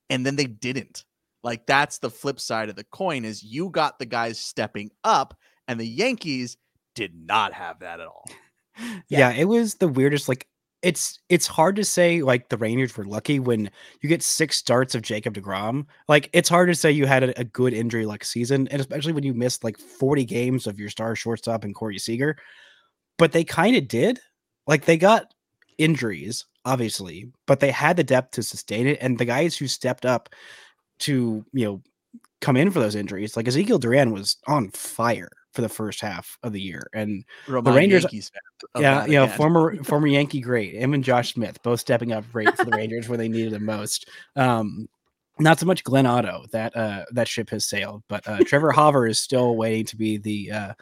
And 0.08 0.24
then 0.24 0.36
they 0.36 0.46
didn't. 0.46 1.04
Like 1.42 1.66
that's 1.66 1.98
the 1.98 2.10
flip 2.10 2.38
side 2.38 2.68
of 2.68 2.76
the 2.76 2.84
coin 2.84 3.24
is 3.24 3.42
you 3.42 3.70
got 3.70 3.98
the 3.98 4.06
guys 4.06 4.38
stepping 4.38 4.90
up 5.04 5.36
and 5.68 5.80
the 5.80 5.86
Yankees 5.86 6.56
did 6.94 7.14
not 7.14 7.52
have 7.52 7.80
that 7.80 8.00
at 8.00 8.06
all. 8.06 8.24
Yeah. 9.10 9.32
it 9.32 9.44
was 9.44 9.74
the 9.74 9.88
weirdest. 9.88 10.26
Like, 10.26 10.46
it's 10.80 11.18
it's 11.28 11.46
hard 11.46 11.76
to 11.76 11.84
say 11.84 12.22
like 12.22 12.48
the 12.48 12.56
Rangers 12.56 12.96
were 12.96 13.04
lucky 13.04 13.38
when 13.38 13.70
you 14.00 14.08
get 14.08 14.22
six 14.22 14.56
starts 14.56 14.94
of 14.94 15.02
Jacob 15.02 15.34
Degrom. 15.34 15.84
Like, 16.08 16.30
it's 16.32 16.48
hard 16.48 16.68
to 16.70 16.74
say 16.74 16.90
you 16.90 17.04
had 17.04 17.24
a, 17.24 17.40
a 17.40 17.44
good 17.44 17.74
injury 17.74 18.06
like 18.06 18.24
season, 18.24 18.68
and 18.68 18.80
especially 18.80 19.12
when 19.12 19.24
you 19.24 19.34
missed 19.34 19.64
like 19.64 19.76
forty 19.76 20.24
games 20.24 20.66
of 20.66 20.80
your 20.80 20.88
star 20.88 21.14
shortstop 21.14 21.64
and 21.64 21.74
Corey 21.74 21.98
Seager. 21.98 22.38
But 23.20 23.32
they 23.32 23.44
kind 23.44 23.76
of 23.76 23.86
did. 23.86 24.18
Like, 24.66 24.86
they 24.86 24.96
got 24.96 25.32
injuries, 25.78 26.44
obviously, 26.64 27.30
but 27.46 27.60
they 27.60 27.70
had 27.70 27.96
the 27.96 28.04
depth 28.04 28.32
to 28.32 28.42
sustain 28.42 28.86
it, 28.86 28.98
and 29.00 29.18
the 29.18 29.24
guys 29.24 29.56
who 29.56 29.66
stepped 29.68 30.04
up 30.04 30.28
to 31.00 31.44
you 31.52 31.64
know 31.64 31.82
come 32.40 32.56
in 32.56 32.70
for 32.70 32.80
those 32.80 32.94
injuries, 32.94 33.36
like 33.36 33.46
Ezequiel 33.46 33.80
Duran 33.80 34.12
was 34.12 34.36
on 34.46 34.70
fire 34.70 35.30
for 35.52 35.62
the 35.62 35.68
first 35.68 36.00
half 36.00 36.38
of 36.42 36.52
the 36.52 36.60
year, 36.60 36.82
and 36.94 37.24
Remind 37.46 37.76
Rangers- 37.76 38.02
Yankees 38.04 38.30
yeah, 38.78 39.04
you 39.06 39.12
know, 39.12 39.24
again. 39.24 39.36
former 39.36 39.76
former 39.84 40.06
Yankee 40.06 40.40
great, 40.40 40.74
him 40.74 40.94
and 40.94 41.04
Josh 41.04 41.34
Smith 41.34 41.62
both 41.62 41.80
stepping 41.80 42.12
up 42.12 42.30
great 42.32 42.54
for 42.56 42.64
the 42.64 42.76
Rangers 42.76 43.08
where 43.08 43.18
they 43.18 43.28
needed 43.28 43.52
them 43.52 43.64
most. 43.64 44.08
Um, 44.36 44.88
not 45.40 45.58
so 45.58 45.66
much 45.66 45.84
Glenn 45.84 46.06
Otto 46.06 46.44
that 46.52 46.76
uh, 46.76 47.04
that 47.12 47.28
ship 47.28 47.50
has 47.50 47.66
sailed, 47.66 48.02
but 48.08 48.26
uh, 48.28 48.38
Trevor 48.44 48.72
Hauver 48.72 49.08
is 49.08 49.18
still 49.18 49.56
waiting 49.56 49.84
to 49.86 49.96
be 49.96 50.18
the 50.18 50.50
uh, 50.50 50.72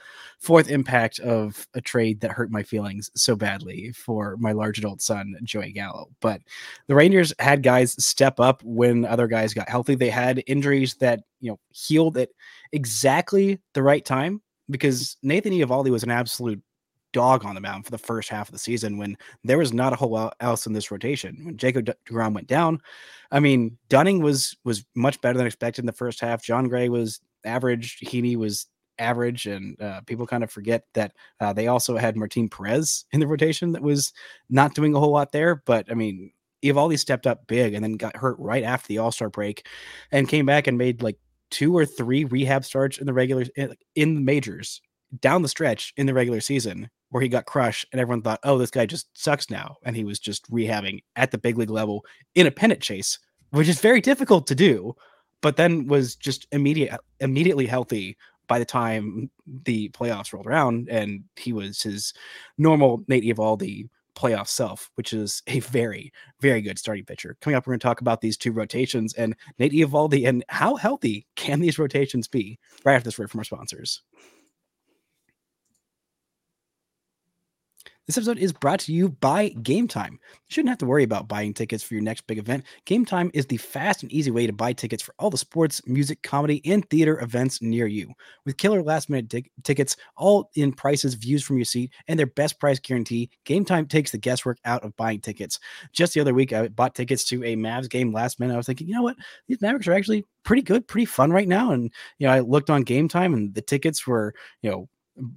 fourth 0.41 0.69
impact 0.69 1.21
of 1.21 1.67
a 1.75 1.81
trade 1.81 2.21
that 2.21 2.33
hurt 2.33 2.51
my 2.51 2.63
feelings 2.63 3.11
so 3.15 3.37
badly 3.37 3.93
for 3.93 4.37
my 4.39 4.53
large 4.53 4.79
adult 4.79 5.01
son 5.01 5.35
Joey 5.45 5.73
Gallo. 5.73 6.09
But 6.21 6.43
the 6.87 6.95
Rangers 6.95 7.33
had 7.39 7.63
guys 7.63 7.93
step 8.05 8.41
up 8.41 8.63
when 8.65 9.05
other 9.05 9.27
guys 9.27 9.55
got 9.55 9.69
healthy. 9.69 9.95
They 9.95 10.11
had 10.11 10.43
injuries 10.47 10.95
that 10.97 11.21
you 11.41 11.51
know 11.51 11.59
healed 11.71 12.19
at 12.19 12.31
exactly 12.73 13.61
the 13.75 13.83
right 13.83 14.05
time 14.05 14.43
because 14.71 15.17
Nathan 15.23 15.53
Eovaldi 15.53 15.91
was 15.91 16.03
an 16.03 16.11
absolute 16.11 16.63
dog 17.13 17.45
on 17.45 17.55
the 17.55 17.61
mound 17.61 17.85
for 17.85 17.91
the 17.91 17.99
first 17.99 18.29
half 18.29 18.49
of 18.49 18.53
the 18.53 18.59
season 18.59 18.99
when 18.99 19.17
there 19.45 19.59
was 19.59 19.73
not 19.73 19.93
a 19.93 19.97
whole 19.97 20.11
lot 20.11 20.37
else 20.41 20.67
in 20.67 20.73
this 20.73 20.91
rotation. 20.91 21.41
When 21.45 21.57
Jacob 21.57 21.87
De- 21.87 21.97
DeGrom 22.07 22.35
went 22.35 22.47
down, 22.47 22.81
I 23.31 23.41
mean, 23.41 23.77
Dunning 23.89 24.23
was 24.23 24.57
was 24.65 24.85
much 24.95 25.21
better 25.21 25.39
than 25.39 25.47
expected 25.47 25.83
in 25.83 25.87
the 25.87 25.93
first 25.93 26.21
half. 26.21 26.43
Jon 26.43 26.69
Gray 26.69 26.89
was 26.89 27.21
average. 27.45 27.99
Heaney 28.01 28.37
was 28.37 28.67
average, 28.99 29.47
and 29.47 29.81
uh, 29.81 30.01
people 30.03 30.27
kind 30.27 30.45
of 30.45 30.51
forget 30.51 30.85
that 30.95 31.13
uh, 31.41 31.53
they 31.53 31.69
also 31.69 31.97
had 31.97 32.17
Martin 32.17 32.49
Perez 32.49 33.05
in 33.13 33.21
the 33.21 33.27
rotation 33.27 33.73
that 33.73 33.83
was 33.83 34.13
not 34.51 34.75
doing 34.75 34.95
a 34.95 35.01
whole 35.01 35.13
lot 35.13 35.33
there. 35.33 35.63
But 35.67 35.91
I 35.91 35.95
mean, 35.95 36.33
Eovaldi 36.63 36.99
stepped 36.99 37.27
up 37.27 37.47
big 37.47 37.75
and 37.75 37.83
then 37.83 37.95
got 37.95 38.17
hurt 38.17 38.39
right 38.39 38.65
after 38.65 38.89
the 38.89 38.99
All 38.99 39.13
Star 39.13 39.31
break, 39.31 39.67
and 40.13 40.29
came 40.29 40.47
back 40.47 40.67
and 40.67 40.79
made 40.79 41.03
like 41.03 41.19
two 41.51 41.77
or 41.77 41.87
three 41.87 42.25
rehab 42.25 42.65
starts 42.65 42.99
in 42.99 43.07
the 43.07 43.13
regular 43.15 43.45
in 43.95 44.15
the 44.15 44.21
majors 44.21 44.81
down 45.21 45.43
the 45.43 45.49
stretch 45.49 45.93
in 45.97 46.07
the 46.07 46.15
regular 46.15 46.41
season 46.41 46.91
where 47.11 47.23
he 47.23 47.29
got 47.29 47.47
crushed 47.47 47.87
and 47.93 48.01
everyone 48.01 48.23
thought, 48.23 48.41
oh, 48.45 48.59
this 48.59 48.71
guy 48.71 48.87
just 48.87 49.09
sucks 49.15 49.51
now. 49.51 49.77
And 49.85 49.97
he 49.97 50.05
was 50.05 50.19
just 50.19 50.51
rehabbing 50.51 51.01
at 51.17 51.31
the 51.31 51.39
big 51.39 51.59
league 51.59 51.71
level 51.71 52.05
in 52.35 52.47
a 52.47 52.51
pennant 52.51 52.81
chase, 52.81 53.19
which 53.51 53.69
is 53.69 53.81
very 53.81 54.01
difficult 54.01 54.47
to 54.49 54.55
do, 54.55 54.95
but 55.41 55.57
then 55.57 55.87
was 55.87 56.17
just 56.17 56.47
immediate 56.53 57.01
immediately 57.21 57.67
healthy 57.67 58.17
by 58.49 58.59
the 58.59 58.65
time 58.65 59.31
the 59.65 59.89
playoffs 59.91 60.33
rolled 60.33 60.47
around 60.47 60.89
and 60.89 61.23
he 61.37 61.53
was 61.53 61.83
his 61.83 62.13
normal 62.57 63.05
Nate 63.09 63.25
Eovaldi 63.25 63.89
playoff 64.17 64.49
self, 64.49 64.91
which 64.97 65.13
is 65.13 65.43
a 65.47 65.61
very, 65.61 66.13
very 66.41 66.61
good 66.61 66.79
starting 66.79 67.05
pitcher. 67.05 67.37
Coming 67.41 67.57
up, 67.57 67.67
we're 67.67 67.73
going 67.73 67.81
to 67.81 67.87
talk 67.87 68.01
about 68.01 68.21
these 68.21 68.37
two 68.37 68.51
rotations 68.51 69.15
and 69.15 69.37
Nate 69.59 69.73
Eovaldi 69.73 70.29
and 70.29 70.45
how 70.49 70.75
healthy 70.75 71.27
can 71.37 71.61
these 71.61 71.79
rotations 71.79 72.27
be 72.27 72.59
right 72.85 72.95
after 72.95 73.05
this 73.05 73.19
word 73.19 73.31
from 73.31 73.41
our 73.41 73.45
sponsors. 73.45 74.03
This 78.09 78.17
episode 78.17 78.39
is 78.39 78.55
brought 78.55 78.81
to 78.81 78.93
you 78.95 79.11
by 79.11 79.51
Game 79.51 79.87
Time. 79.87 80.13
You 80.13 80.49
shouldn't 80.49 80.71
have 80.71 80.79
to 80.79 80.87
worry 80.87 81.03
about 81.03 81.29
buying 81.29 81.53
tickets 81.53 81.85
for 81.85 81.93
your 81.93 82.03
next 82.03 82.27
big 82.27 82.39
event. 82.39 82.65
Game 82.87 83.05
Time 83.05 83.31
is 83.35 83.45
the 83.45 83.59
fast 83.59 84.03
and 84.03 84.11
easy 84.11 84.31
way 84.31 84.47
to 84.47 84.53
buy 84.55 84.73
tickets 84.73 85.03
for 85.03 85.15
all 85.19 85.29
the 85.29 85.37
sports, 85.37 85.83
music, 85.87 86.23
comedy, 86.23 86.63
and 86.65 86.89
theater 86.89 87.21
events 87.21 87.61
near 87.61 87.87
you. 87.87 88.11
With 88.47 88.57
killer 88.57 88.83
last 88.83 89.11
minute 89.11 89.29
tic- 89.29 89.51
tickets, 89.63 89.95
all 90.17 90.49
in 90.55 90.73
prices, 90.73 91.13
views 91.13 91.45
from 91.45 91.59
your 91.59 91.67
seat, 91.67 91.93
and 92.09 92.19
their 92.19 92.29
best 92.29 92.59
price 92.59 92.79
guarantee, 92.79 93.29
Game 93.45 93.67
Time 93.67 93.85
takes 93.85 94.11
the 94.11 94.17
guesswork 94.17 94.57
out 94.65 94.85
of 94.85 94.97
buying 94.97 95.21
tickets. 95.21 95.61
Just 95.93 96.15
the 96.15 96.21
other 96.23 96.33
week, 96.33 96.55
I 96.55 96.69
bought 96.69 96.95
tickets 96.95 97.25
to 97.25 97.45
a 97.45 97.57
Mavs 97.57 97.91
game 97.91 98.11
last 98.11 98.41
minute. 98.41 98.55
I 98.55 98.57
was 98.57 98.65
thinking, 98.65 98.89
you 98.89 98.95
know 98.95 99.03
what? 99.03 99.17
These 99.49 99.61
Mavericks 99.61 99.87
are 99.87 99.93
actually 99.93 100.25
pretty 100.45 100.63
good, 100.63 100.89
pretty 100.89 101.05
fun 101.05 101.31
right 101.31 101.47
now. 101.47 101.73
And, 101.73 101.93
you 102.19 102.27
know, 102.27 102.33
I 102.33 102.41
looked 102.41 102.71
on 102.71 102.85
Game 102.85 103.09
Time 103.09 103.35
and 103.35 103.55
the 103.55 103.61
tickets 103.61 104.07
were, 104.07 104.33
you 104.63 104.71
know, 104.71 104.89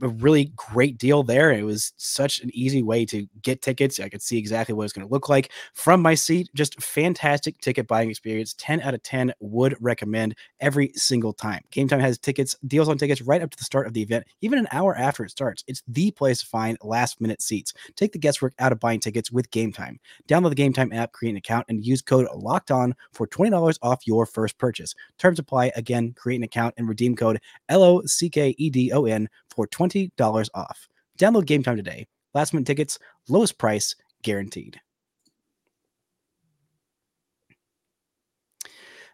a 0.01 0.07
really 0.07 0.51
great 0.55 0.97
deal 0.97 1.23
there. 1.23 1.51
It 1.51 1.63
was 1.63 1.93
such 1.97 2.39
an 2.41 2.49
easy 2.53 2.83
way 2.83 3.05
to 3.05 3.27
get 3.41 3.61
tickets. 3.61 3.99
I 3.99 4.09
could 4.09 4.21
see 4.21 4.37
exactly 4.37 4.73
what 4.73 4.83
it's 4.83 4.93
going 4.93 5.07
to 5.07 5.11
look 5.11 5.29
like 5.29 5.51
from 5.73 6.01
my 6.01 6.15
seat. 6.15 6.49
Just 6.55 6.81
fantastic 6.81 7.57
ticket 7.59 7.87
buying 7.87 8.09
experience. 8.09 8.55
10 8.57 8.81
out 8.81 8.93
of 8.93 9.03
10 9.03 9.33
would 9.39 9.75
recommend 9.79 10.35
every 10.59 10.91
single 10.95 11.33
time. 11.33 11.61
Game 11.71 11.87
Time 11.87 11.99
has 11.99 12.17
tickets, 12.17 12.55
deals 12.67 12.89
on 12.89 12.97
tickets 12.97 13.21
right 13.21 13.41
up 13.41 13.49
to 13.49 13.57
the 13.57 13.63
start 13.63 13.87
of 13.87 13.93
the 13.93 14.01
event, 14.01 14.25
even 14.41 14.59
an 14.59 14.67
hour 14.71 14.95
after 14.95 15.23
it 15.23 15.31
starts. 15.31 15.63
It's 15.67 15.83
the 15.87 16.11
place 16.11 16.39
to 16.39 16.45
find 16.45 16.77
last 16.81 17.19
minute 17.19 17.41
seats. 17.41 17.73
Take 17.95 18.13
the 18.13 18.19
guesswork 18.19 18.53
out 18.59 18.71
of 18.71 18.79
buying 18.79 18.99
tickets 18.99 19.31
with 19.31 19.51
Game 19.51 19.71
Time. 19.71 19.99
Download 20.27 20.49
the 20.49 20.55
Game 20.55 20.73
Time 20.73 20.93
app, 20.93 21.11
create 21.11 21.31
an 21.31 21.37
account, 21.37 21.65
and 21.69 21.85
use 21.85 22.01
code 22.01 22.27
locked 22.35 22.71
on 22.71 22.95
for 23.11 23.27
$20 23.27 23.77
off 23.81 24.07
your 24.07 24.25
first 24.25 24.57
purchase. 24.57 24.95
Terms 25.17 25.39
apply. 25.39 25.71
Again, 25.75 26.13
create 26.13 26.37
an 26.37 26.43
account 26.43 26.75
and 26.77 26.87
redeem 26.87 27.15
code 27.15 27.39
L 27.69 27.83
O 27.83 28.01
C 28.05 28.29
K 28.29 28.55
E 28.57 28.69
D 28.69 28.91
O 28.91 29.05
N 29.05 29.29
for 29.55 29.67
$20 29.67 30.49
off. 30.53 30.87
Download 31.17 31.45
Game 31.45 31.63
Time 31.63 31.77
today. 31.77 32.07
Last 32.33 32.53
minute 32.53 32.65
tickets, 32.67 32.97
lowest 33.27 33.57
price 33.57 33.95
guaranteed. 34.23 34.79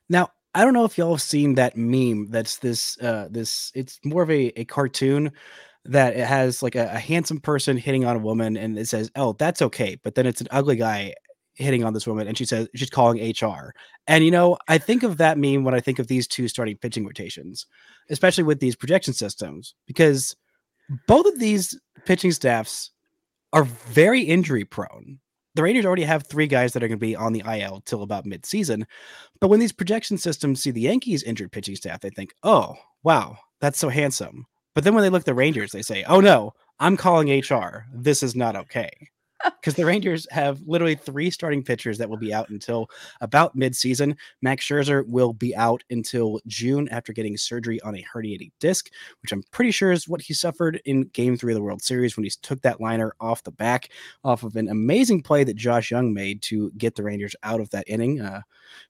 Now, 0.09 0.29
I 0.53 0.63
don't 0.63 0.73
know 0.73 0.85
if 0.85 0.97
y'all 0.97 1.13
have 1.13 1.21
seen 1.21 1.55
that 1.55 1.77
meme 1.77 2.31
that's 2.31 2.57
this 2.57 2.97
uh 2.99 3.27
this 3.29 3.71
it's 3.75 3.99
more 4.03 4.23
of 4.23 4.31
a, 4.31 4.47
a 4.59 4.65
cartoon 4.65 5.31
that 5.85 6.15
it 6.15 6.25
has 6.25 6.63
like 6.63 6.75
a, 6.75 6.89
a 6.93 6.99
handsome 6.99 7.39
person 7.39 7.77
hitting 7.77 8.05
on 8.05 8.15
a 8.15 8.19
woman 8.19 8.57
and 8.57 8.77
it 8.77 8.87
says, 8.87 9.11
Oh, 9.15 9.33
that's 9.33 9.61
okay. 9.61 9.99
But 10.03 10.15
then 10.15 10.25
it's 10.25 10.41
an 10.41 10.47
ugly 10.51 10.75
guy 10.75 11.13
hitting 11.57 11.83
on 11.83 11.93
this 11.93 12.07
woman 12.07 12.27
and 12.27 12.37
she 12.37 12.45
says 12.45 12.67
she's 12.75 12.89
calling 12.89 13.19
HR. 13.19 13.73
And 14.07 14.23
you 14.23 14.31
know, 14.31 14.57
I 14.67 14.77
think 14.77 15.03
of 15.03 15.17
that 15.17 15.37
meme 15.37 15.63
when 15.63 15.73
I 15.73 15.79
think 15.79 15.99
of 15.99 16.07
these 16.07 16.27
two 16.27 16.47
starting 16.47 16.77
pitching 16.77 17.05
rotations, 17.05 17.65
especially 18.09 18.43
with 18.43 18.59
these 18.59 18.75
projection 18.75 19.13
systems, 19.13 19.73
because 19.87 20.35
both 21.07 21.25
of 21.25 21.39
these 21.39 21.77
pitching 22.05 22.31
staffs 22.31 22.91
are 23.53 23.63
very 23.63 24.21
injury 24.21 24.65
prone. 24.65 25.19
The 25.55 25.63
Rangers 25.63 25.85
already 25.85 26.03
have 26.03 26.27
three 26.27 26.45
guys 26.45 26.73
that 26.73 26.83
are 26.83 26.87
going 26.87 26.99
to 26.99 27.05
be 27.05 27.15
on 27.15 27.33
the 27.33 27.43
IL 27.47 27.81
till 27.85 28.03
about 28.03 28.25
midseason. 28.25 28.83
But 29.41 29.47
when 29.47 29.59
these 29.59 29.71
projection 29.71 30.19
systems 30.19 30.61
see 30.61 30.69
the 30.69 30.81
Yankees 30.81 31.23
injured 31.23 31.51
pitching 31.51 31.75
staff, 31.75 32.01
they 32.01 32.11
think, 32.11 32.35
oh, 32.43 32.75
wow, 33.01 33.39
that's 33.59 33.79
so 33.79 33.89
handsome. 33.89 34.45
But 34.75 34.83
then 34.83 34.93
when 34.93 35.01
they 35.01 35.09
look 35.09 35.21
at 35.21 35.25
the 35.25 35.33
Rangers, 35.33 35.71
they 35.71 35.81
say, 35.81 36.03
oh 36.03 36.19
no, 36.19 36.53
I'm 36.79 36.95
calling 36.95 37.29
HR. 37.29 37.87
This 37.91 38.21
is 38.21 38.35
not 38.35 38.55
okay 38.55 38.91
because 39.43 39.75
the 39.75 39.85
Rangers 39.85 40.27
have 40.31 40.59
literally 40.65 40.95
three 40.95 41.29
starting 41.29 41.63
pitchers 41.63 41.97
that 41.97 42.09
will 42.09 42.17
be 42.17 42.33
out 42.33 42.49
until 42.49 42.89
about 43.21 43.55
midseason. 43.57 44.15
Max 44.41 44.65
Scherzer 44.65 45.07
will 45.07 45.33
be 45.33 45.55
out 45.55 45.83
until 45.89 46.39
June 46.47 46.87
after 46.89 47.13
getting 47.13 47.37
surgery 47.37 47.79
on 47.81 47.95
a 47.95 48.05
herniated 48.13 48.51
disc, 48.59 48.89
which 49.21 49.31
I'm 49.31 49.43
pretty 49.51 49.71
sure 49.71 49.91
is 49.91 50.07
what 50.07 50.21
he 50.21 50.33
suffered 50.33 50.81
in 50.85 51.03
Game 51.13 51.37
Three 51.37 51.53
of 51.53 51.57
the 51.57 51.63
World 51.63 51.81
Series 51.81 52.17
when 52.17 52.23
he 52.23 52.31
took 52.41 52.61
that 52.61 52.81
liner 52.81 53.13
off 53.19 53.43
the 53.43 53.51
back 53.51 53.89
off 54.23 54.43
of 54.43 54.55
an 54.55 54.69
amazing 54.69 55.21
play 55.21 55.43
that 55.43 55.55
Josh 55.55 55.91
Jung 55.91 56.13
made 56.13 56.41
to 56.43 56.71
get 56.77 56.95
the 56.95 57.03
Rangers 57.03 57.35
out 57.43 57.59
of 57.59 57.69
that 57.71 57.85
inning. 57.87 58.21
Uh, 58.21 58.41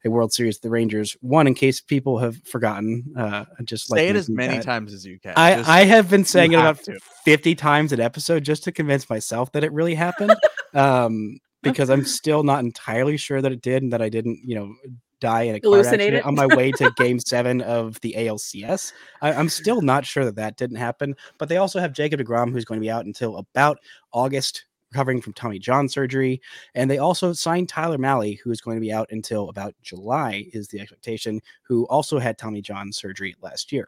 a 0.05 0.09
World 0.09 0.33
Series 0.33 0.59
the 0.59 0.69
Rangers 0.69 1.15
won. 1.21 1.47
In 1.47 1.53
case 1.53 1.81
people 1.81 2.17
have 2.19 2.41
forgotten, 2.45 3.13
uh, 3.17 3.45
just 3.63 3.87
say 3.87 3.95
like 3.95 4.09
it 4.09 4.15
as 4.15 4.29
many 4.29 4.57
that. 4.57 4.63
times 4.63 4.93
as 4.93 5.05
you 5.05 5.19
can. 5.19 5.33
I, 5.35 5.55
Just- 5.55 5.69
I 5.69 5.83
have 5.85 6.09
been 6.09 6.25
saying 6.25 6.53
it 6.53 6.59
about 6.59 6.83
to. 6.83 6.99
50 7.25 7.55
times 7.55 7.91
an 7.91 7.99
episode 7.99 8.43
just 8.43 8.63
to 8.63 8.71
convince 8.71 9.09
myself 9.09 9.51
that 9.51 9.63
it 9.63 9.71
really 9.73 9.95
happened. 9.95 10.33
Um, 10.73 11.39
because 11.63 11.89
I'm 11.89 12.05
still 12.05 12.43
not 12.43 12.63
entirely 12.63 13.17
sure 13.17 13.41
that 13.41 13.51
it 13.51 13.61
did 13.61 13.83
and 13.83 13.91
that 13.91 14.01
I 14.01 14.09
didn't, 14.09 14.39
you 14.43 14.55
know, 14.55 14.75
die 15.19 15.43
in 15.43 15.55
a 15.55 15.59
car 15.59 15.79
accident 15.79 16.25
on 16.25 16.35
my 16.35 16.45
way 16.45 16.71
to 16.71 16.91
game 16.95 17.19
seven 17.19 17.61
of 17.61 17.99
the 18.01 18.13
ALCS. 18.17 18.93
I, 19.21 19.33
I'm 19.33 19.49
still 19.49 19.81
not 19.81 20.05
sure 20.05 20.25
that 20.25 20.35
that 20.35 20.57
didn't 20.57 20.77
happen, 20.77 21.15
but 21.37 21.49
they 21.49 21.57
also 21.57 21.79
have 21.79 21.93
Jacob 21.93 22.19
DeGrom, 22.19 22.51
who's 22.51 22.65
going 22.65 22.79
to 22.79 22.85
be 22.85 22.91
out 22.91 23.05
until 23.05 23.37
about 23.37 23.79
August, 24.13 24.65
recovering 24.91 25.21
from 25.21 25.33
Tommy 25.33 25.59
John 25.59 25.89
surgery. 25.89 26.41
And 26.75 26.89
they 26.89 26.99
also 26.99 27.33
signed 27.33 27.69
Tyler 27.69 27.97
Mahle, 27.97 28.39
who 28.43 28.51
is 28.51 28.61
going 28.61 28.77
to 28.77 28.81
be 28.81 28.93
out 28.93 29.07
until 29.11 29.49
about 29.49 29.73
July, 29.81 30.45
is 30.53 30.67
the 30.67 30.79
expectation, 30.79 31.41
who 31.63 31.85
also 31.87 32.19
had 32.19 32.37
Tommy 32.37 32.61
John 32.61 32.91
surgery 32.91 33.35
last 33.41 33.71
year. 33.71 33.87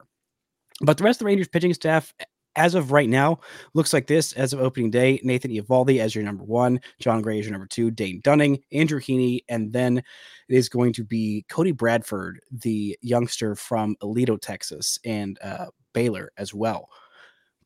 But 0.81 0.97
the 0.97 1.03
rest 1.03 1.17
of 1.17 1.19
the 1.19 1.25
Rangers 1.25 1.47
pitching 1.47 1.73
staff, 1.73 2.13
as 2.59 2.75
of 2.75 2.91
right 2.91 3.07
now, 3.07 3.39
looks 3.73 3.93
like 3.93 4.07
this. 4.07 4.33
As 4.33 4.51
of 4.51 4.59
opening 4.59 4.91
day, 4.91 5.21
Nathan 5.23 5.49
Eovaldi 5.49 5.99
as 5.99 6.13
your 6.13 6.25
number 6.25 6.43
one, 6.43 6.81
Jon 6.99 7.21
Gray 7.21 7.39
as 7.39 7.45
your 7.45 7.53
number 7.53 7.67
two, 7.67 7.89
Dane 7.89 8.19
Dunning, 8.21 8.61
Andrew 8.73 8.99
Heaney, 8.99 9.39
and 9.47 9.71
then 9.71 9.99
it 9.99 10.03
is 10.49 10.67
going 10.67 10.91
to 10.93 11.05
be 11.05 11.45
Cody 11.49 11.71
Bradford, 11.71 12.41
the 12.51 12.97
youngster 13.01 13.55
from 13.55 13.95
Aledo, 14.03 14.39
Texas, 14.39 14.99
and 15.05 15.39
uh, 15.41 15.67
Baylor 15.93 16.31
as 16.37 16.53
well. 16.53 16.89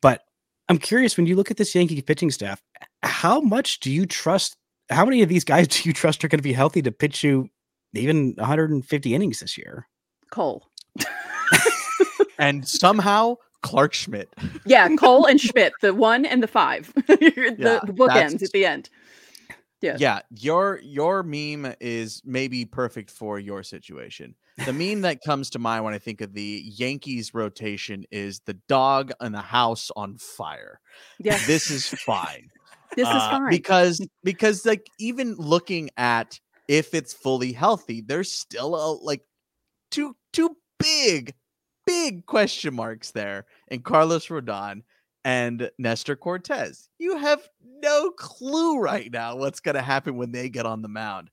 But 0.00 0.22
I'm 0.68 0.78
curious 0.78 1.16
when 1.16 1.26
you 1.26 1.34
look 1.34 1.50
at 1.50 1.56
this 1.56 1.74
Yankee 1.74 2.00
pitching 2.00 2.30
staff, 2.30 2.62
how 3.02 3.40
much 3.40 3.80
do 3.80 3.90
you 3.90 4.06
trust? 4.06 4.56
How 4.90 5.04
many 5.04 5.22
of 5.22 5.28
these 5.28 5.44
guys 5.44 5.66
do 5.68 5.88
you 5.88 5.92
trust 5.92 6.24
are 6.24 6.28
going 6.28 6.38
to 6.38 6.42
be 6.42 6.52
healthy 6.52 6.82
to 6.82 6.92
pitch 6.92 7.24
you 7.24 7.50
even 7.94 8.34
150 8.36 9.14
innings 9.14 9.40
this 9.40 9.58
year? 9.58 9.88
Cole. 10.30 10.68
and 12.38 12.66
somehow 12.66 13.36
Clarke 13.64 13.94
Schmidt. 13.94 14.28
Yeah, 14.66 14.88
Cole 14.96 15.26
and 15.26 15.40
Schmidt, 15.40 15.72
the 15.82 15.92
one 15.94 16.24
and 16.24 16.42
the 16.42 16.46
five, 16.46 16.92
the, 17.06 17.54
Yeah, 17.58 17.80
the 17.84 17.92
bookends 17.92 18.08
that's- 18.32 18.42
at 18.42 18.50
the 18.52 18.66
end. 18.66 18.90
Yeah. 19.82 19.96
Yeah, 19.98 20.20
your 20.30 20.80
your 20.82 21.22
meme 21.22 21.74
is 21.78 22.22
maybe 22.24 22.64
perfect 22.64 23.10
for 23.10 23.38
your 23.38 23.62
situation. 23.62 24.34
The 24.64 24.72
meme 24.72 25.02
that 25.02 25.18
comes 25.26 25.50
to 25.50 25.58
mind 25.58 25.84
when 25.84 25.92
I 25.92 25.98
think 25.98 26.22
of 26.22 26.32
the 26.32 26.62
Yankees 26.64 27.34
rotation 27.34 28.04
is 28.10 28.40
the 28.46 28.54
dog 28.66 29.12
and 29.20 29.34
the 29.34 29.42
house 29.42 29.90
on 29.94 30.16
fire. 30.16 30.80
Yes, 31.18 31.46
This 31.46 31.70
is 31.70 31.86
fine. 31.88 32.48
this 32.96 33.06
is 33.08 33.14
Uh, 33.14 33.30
fine. 33.30 33.50
because 33.50 34.00
because 34.22 34.64
like 34.64 34.86
even 34.98 35.34
looking 35.34 35.90
at 35.98 36.40
if 36.66 36.94
it's 36.94 37.12
fully 37.12 37.52
healthy, 37.52 38.00
there's 38.00 38.32
still 38.32 38.74
a 38.76 38.86
like 39.04 39.20
two 39.90 40.16
two 40.32 40.56
big 40.78 41.34
big 41.86 42.26
question 42.26 42.74
marks 42.74 43.10
there 43.10 43.46
in 43.68 43.82
Carlos 43.82 44.28
Rodon 44.28 44.82
and 45.24 45.70
Nestor 45.78 46.16
Cortes. 46.16 46.88
You 46.98 47.16
have 47.16 47.48
no 47.82 48.10
clue 48.10 48.78
right 48.78 49.10
now 49.10 49.36
what's 49.36 49.60
going 49.60 49.76
to 49.76 49.82
happen 49.82 50.16
when 50.16 50.32
they 50.32 50.48
get 50.48 50.66
on 50.66 50.82
the 50.82 50.88
mound. 50.88 51.30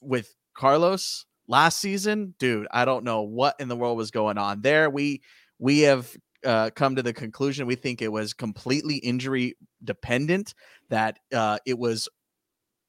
With 0.00 0.34
Carlos 0.54 1.26
last 1.46 1.78
season, 1.78 2.34
dude, 2.38 2.66
I 2.70 2.84
don't 2.84 3.04
know 3.04 3.22
what 3.22 3.56
in 3.60 3.68
the 3.68 3.76
world 3.76 3.96
was 3.96 4.10
going 4.10 4.38
on 4.38 4.62
there. 4.62 4.90
We 4.90 5.22
we 5.58 5.80
have 5.80 6.14
uh, 6.44 6.70
come 6.74 6.96
to 6.96 7.02
the 7.02 7.12
conclusion 7.12 7.66
we 7.66 7.76
think 7.76 8.02
it 8.02 8.10
was 8.10 8.32
completely 8.32 8.96
injury 8.96 9.56
dependent 9.84 10.54
that 10.90 11.18
uh, 11.32 11.58
it 11.64 11.78
was 11.78 12.08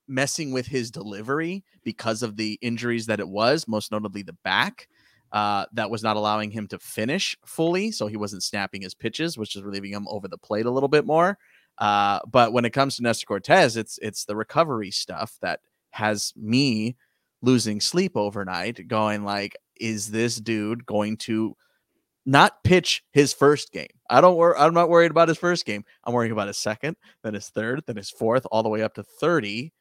messing 0.07 0.51
with 0.51 0.67
his 0.67 0.91
delivery 0.91 1.63
because 1.83 2.23
of 2.23 2.35
the 2.35 2.57
injuries 2.61 3.05
that 3.05 3.19
it 3.19 3.29
was, 3.29 3.67
most 3.67 3.91
notably 3.91 4.23
the 4.23 4.35
back. 4.43 4.87
Uh, 5.33 5.65
that 5.73 5.89
was 5.89 6.03
not 6.03 6.15
allowing 6.15 6.51
him 6.51 6.67
to 6.67 6.77
finish 6.77 7.35
fully, 7.43 7.91
so 7.91 8.05
he 8.05 8.15
wasn't 8.15 8.43
snapping 8.43 8.83
his 8.83 8.93
pitches, 8.93 9.37
which 9.37 9.55
is 9.55 9.63
relieving 9.63 9.91
him 9.91 10.07
over 10.07 10.27
the 10.27 10.37
plate 10.37 10.67
a 10.67 10.71
little 10.71 10.87
bit 10.87 11.05
more. 11.05 11.37
Uh, 11.79 12.19
but 12.29 12.53
when 12.53 12.65
it 12.65 12.69
comes 12.69 12.95
to 12.95 13.03
Nestor 13.03 13.25
Cortes, 13.25 13.75
it's 13.75 13.97
it's 14.01 14.25
the 14.25 14.35
recovery 14.35 14.91
stuff 14.91 15.37
that 15.41 15.59
has 15.89 16.33
me 16.35 16.95
losing 17.41 17.81
sleep 17.81 18.15
overnight, 18.15 18.87
going 18.87 19.23
like, 19.23 19.57
is 19.79 20.11
this 20.11 20.37
dude 20.37 20.85
going 20.85 21.17
to 21.17 21.57
not 22.27 22.63
pitch 22.63 23.03
his 23.11 23.33
first 23.33 23.71
game? 23.73 23.87
I 24.09 24.21
don't 24.21 24.35
wor- 24.35 24.57
I'm 24.57 24.75
not 24.75 24.89
worried 24.89 25.11
about 25.11 25.29
his 25.29 25.39
first 25.39 25.65
game. 25.65 25.83
I'm 26.03 26.13
worrying 26.13 26.31
about 26.31 26.47
his 26.47 26.59
second, 26.59 26.95
then 27.23 27.33
his 27.33 27.49
third, 27.49 27.81
then 27.87 27.97
his 27.97 28.11
fourth, 28.11 28.45
all 28.51 28.61
the 28.61 28.69
way 28.69 28.83
up 28.83 28.93
to 28.95 29.03
30. 29.03 29.73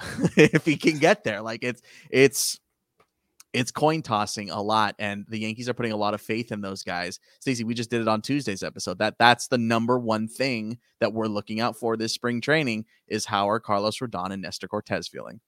if 0.36 0.64
he 0.64 0.76
can 0.76 0.98
get 0.98 1.24
there. 1.24 1.40
Like 1.40 1.62
it's 1.62 1.82
it's 2.10 2.60
it's 3.52 3.70
coin 3.70 4.02
tossing 4.02 4.50
a 4.50 4.62
lot 4.62 4.94
and 4.98 5.24
the 5.28 5.38
Yankees 5.38 5.68
are 5.68 5.74
putting 5.74 5.92
a 5.92 5.96
lot 5.96 6.14
of 6.14 6.20
faith 6.20 6.52
in 6.52 6.60
those 6.60 6.82
guys. 6.82 7.18
Stacey, 7.40 7.64
we 7.64 7.74
just 7.74 7.90
did 7.90 8.00
it 8.00 8.08
on 8.08 8.22
Tuesday's 8.22 8.62
episode. 8.62 8.98
That 8.98 9.16
that's 9.18 9.48
the 9.48 9.58
number 9.58 9.98
one 9.98 10.28
thing 10.28 10.78
that 11.00 11.12
we're 11.12 11.26
looking 11.26 11.60
out 11.60 11.76
for 11.76 11.96
this 11.96 12.14
spring 12.14 12.40
training 12.40 12.84
is 13.08 13.26
how 13.26 13.48
are 13.48 13.60
Carlos 13.60 13.98
Rodon 13.98 14.32
and 14.32 14.42
Nestor 14.42 14.68
Cortes 14.68 15.08
feeling? 15.08 15.40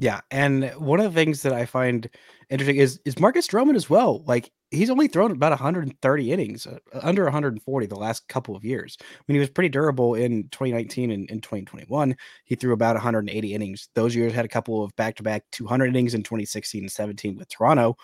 Yeah, 0.00 0.20
and 0.30 0.70
one 0.78 1.00
of 1.00 1.12
the 1.12 1.18
things 1.20 1.42
that 1.42 1.52
I 1.52 1.66
find 1.66 2.08
interesting 2.50 2.76
is 2.76 3.00
is 3.04 3.18
Marcus 3.18 3.48
Stroman 3.48 3.74
as 3.74 3.90
well. 3.90 4.22
Like 4.26 4.52
he's 4.70 4.90
only 4.90 5.08
thrown 5.08 5.32
about 5.32 5.50
130 5.50 6.30
innings, 6.30 6.66
uh, 6.68 6.78
under 7.02 7.24
140 7.24 7.86
the 7.86 7.96
last 7.96 8.28
couple 8.28 8.54
of 8.54 8.64
years. 8.64 8.96
I 9.00 9.04
mean, 9.26 9.34
he 9.34 9.40
was 9.40 9.50
pretty 9.50 9.70
durable 9.70 10.14
in 10.14 10.48
2019 10.50 11.10
and 11.10 11.28
in 11.30 11.40
2021. 11.40 12.14
He 12.44 12.54
threw 12.54 12.72
about 12.72 12.94
180 12.94 13.54
innings. 13.54 13.88
Those 13.94 14.14
years 14.14 14.32
had 14.32 14.44
a 14.44 14.48
couple 14.48 14.84
of 14.84 14.94
back-to-back 14.94 15.42
200 15.50 15.86
innings 15.88 16.14
in 16.14 16.22
2016 16.22 16.84
and 16.84 16.92
17 16.92 17.36
with 17.36 17.48
Toronto, 17.48 17.96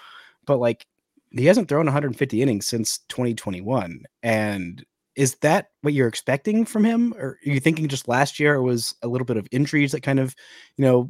but 0.46 0.58
like 0.58 0.86
he 1.30 1.46
hasn't 1.46 1.68
thrown 1.68 1.86
150 1.86 2.42
innings 2.42 2.66
since 2.66 2.98
2021. 3.08 4.02
And 4.22 4.84
is 5.16 5.36
that 5.42 5.68
what 5.82 5.94
you're 5.94 6.08
expecting 6.08 6.64
from 6.64 6.84
him, 6.84 7.14
or 7.18 7.30
are 7.30 7.38
you 7.44 7.60
thinking 7.60 7.88
just 7.88 8.08
last 8.08 8.40
year 8.40 8.54
it 8.56 8.62
was 8.62 8.94
a 9.02 9.08
little 9.08 9.24
bit 9.24 9.36
of 9.36 9.46
injuries 9.52 9.92
that 9.92 10.02
kind 10.02 10.18
of, 10.18 10.34
you 10.76 10.84
know, 10.84 11.08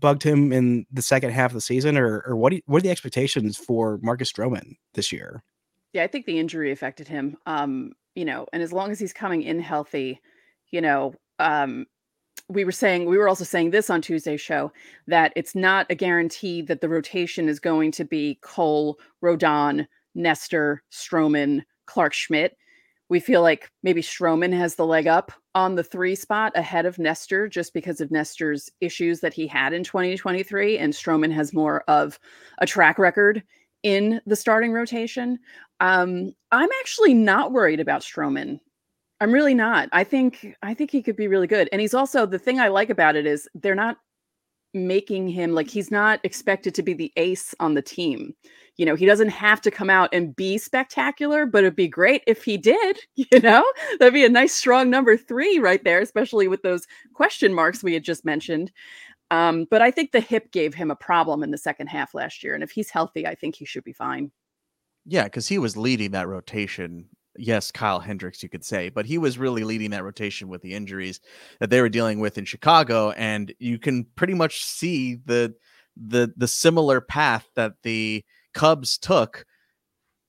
bugged 0.00 0.22
him 0.22 0.52
in 0.52 0.86
the 0.90 1.02
second 1.02 1.30
half 1.30 1.50
of 1.50 1.54
the 1.54 1.60
season, 1.60 1.96
or 1.96 2.22
or 2.26 2.36
what? 2.36 2.50
Do 2.50 2.56
you, 2.56 2.62
what 2.66 2.78
are 2.78 2.82
the 2.82 2.90
expectations 2.90 3.56
for 3.56 3.98
Marcus 4.02 4.32
Stroman 4.32 4.76
this 4.94 5.12
year? 5.12 5.42
Yeah, 5.92 6.04
I 6.04 6.06
think 6.06 6.26
the 6.26 6.38
injury 6.38 6.72
affected 6.72 7.08
him. 7.08 7.36
Um, 7.46 7.92
you 8.14 8.24
know, 8.24 8.46
and 8.52 8.62
as 8.62 8.72
long 8.72 8.90
as 8.90 8.98
he's 8.98 9.12
coming 9.12 9.42
in 9.42 9.60
healthy, 9.60 10.20
you 10.70 10.80
know, 10.80 11.14
um, 11.38 11.86
we 12.48 12.64
were 12.64 12.72
saying 12.72 13.06
we 13.06 13.18
were 13.18 13.28
also 13.28 13.44
saying 13.44 13.70
this 13.70 13.90
on 13.90 14.02
Tuesday's 14.02 14.40
show 14.40 14.72
that 15.06 15.32
it's 15.36 15.54
not 15.54 15.86
a 15.90 15.94
guarantee 15.94 16.62
that 16.62 16.80
the 16.80 16.88
rotation 16.88 17.48
is 17.48 17.60
going 17.60 17.92
to 17.92 18.04
be 18.04 18.38
Cole, 18.42 18.98
Rodon, 19.22 19.86
Nestor, 20.14 20.82
Stroman, 20.92 21.62
Clarke 21.86 22.14
Schmidt. 22.14 22.56
We 23.12 23.20
feel 23.20 23.42
like 23.42 23.70
maybe 23.82 24.00
Stroman 24.00 24.56
has 24.56 24.74
the 24.74 24.86
leg 24.86 25.06
up 25.06 25.32
on 25.54 25.74
the 25.74 25.84
three 25.84 26.14
spot 26.14 26.50
ahead 26.54 26.86
of 26.86 26.98
Nestor 26.98 27.46
just 27.46 27.74
because 27.74 28.00
of 28.00 28.10
Nestor's 28.10 28.70
issues 28.80 29.20
that 29.20 29.34
he 29.34 29.46
had 29.46 29.74
in 29.74 29.84
2023. 29.84 30.78
And 30.78 30.94
Stroman 30.94 31.30
has 31.30 31.52
more 31.52 31.84
of 31.88 32.18
a 32.56 32.66
track 32.66 32.98
record 32.98 33.42
in 33.82 34.18
the 34.24 34.34
starting 34.34 34.72
rotation. 34.72 35.38
Um, 35.80 36.32
I'm 36.52 36.70
actually 36.80 37.12
not 37.12 37.52
worried 37.52 37.80
about 37.80 38.00
Stroman. 38.00 38.58
I'm 39.20 39.30
really 39.30 39.52
not. 39.52 39.90
I 39.92 40.04
think 40.04 40.56
I 40.62 40.72
think 40.72 40.90
he 40.90 41.02
could 41.02 41.16
be 41.16 41.28
really 41.28 41.46
good. 41.46 41.68
And 41.70 41.82
he's 41.82 41.92
also 41.92 42.24
the 42.24 42.38
thing 42.38 42.60
I 42.60 42.68
like 42.68 42.88
about 42.88 43.14
it 43.14 43.26
is 43.26 43.46
they're 43.54 43.74
not 43.74 43.98
making 44.72 45.28
him 45.28 45.52
like 45.52 45.68
he's 45.68 45.90
not 45.90 46.18
expected 46.24 46.74
to 46.76 46.82
be 46.82 46.94
the 46.94 47.12
ace 47.16 47.54
on 47.60 47.74
the 47.74 47.82
team. 47.82 48.32
You 48.76 48.86
know, 48.86 48.94
he 48.94 49.06
doesn't 49.06 49.28
have 49.28 49.60
to 49.62 49.70
come 49.70 49.90
out 49.90 50.08
and 50.12 50.34
be 50.34 50.58
spectacular, 50.58 51.46
but 51.46 51.64
it'd 51.64 51.76
be 51.76 51.88
great 51.88 52.22
if 52.26 52.42
he 52.42 52.56
did, 52.56 52.98
you 53.16 53.40
know? 53.40 53.64
That'd 53.98 54.14
be 54.14 54.24
a 54.24 54.30
nice 54.30 54.54
strong 54.54 54.90
number 54.90 55.16
3 55.16 55.58
right 55.58 55.82
there, 55.84 56.00
especially 56.00 56.48
with 56.48 56.62
those 56.62 56.86
question 57.12 57.52
marks 57.52 57.82
we 57.82 57.94
had 57.94 58.04
just 58.04 58.24
mentioned. 58.24 58.72
Um, 59.30 59.66
but 59.70 59.82
I 59.82 59.90
think 59.90 60.12
the 60.12 60.20
hip 60.20 60.52
gave 60.52 60.74
him 60.74 60.90
a 60.90 60.96
problem 60.96 61.42
in 61.42 61.50
the 61.50 61.58
second 61.58 61.86
half 61.86 62.14
last 62.14 62.42
year 62.42 62.54
and 62.54 62.62
if 62.62 62.70
he's 62.70 62.90
healthy, 62.90 63.26
I 63.26 63.34
think 63.34 63.56
he 63.56 63.64
should 63.64 63.84
be 63.84 63.92
fine. 63.92 64.30
Yeah, 65.04 65.28
cuz 65.28 65.48
he 65.48 65.58
was 65.58 65.76
leading 65.76 66.12
that 66.12 66.28
rotation 66.28 67.08
yes, 67.36 67.70
Kyle 67.70 68.00
Hendricks, 68.00 68.42
you 68.42 68.48
could 68.48 68.64
say, 68.64 68.88
but 68.88 69.06
he 69.06 69.18
was 69.18 69.38
really 69.38 69.64
leading 69.64 69.90
that 69.90 70.04
rotation 70.04 70.48
with 70.48 70.62
the 70.62 70.74
injuries 70.74 71.20
that 71.60 71.70
they 71.70 71.80
were 71.80 71.88
dealing 71.88 72.20
with 72.20 72.38
in 72.38 72.44
Chicago, 72.44 73.10
and 73.12 73.54
you 73.58 73.78
can 73.78 74.04
pretty 74.16 74.34
much 74.34 74.64
see 74.64 75.16
the 75.24 75.54
the 75.96 76.32
the 76.36 76.48
similar 76.48 77.00
path 77.00 77.46
that 77.54 77.74
the 77.82 78.24
Cubs 78.54 78.98
took 78.98 79.44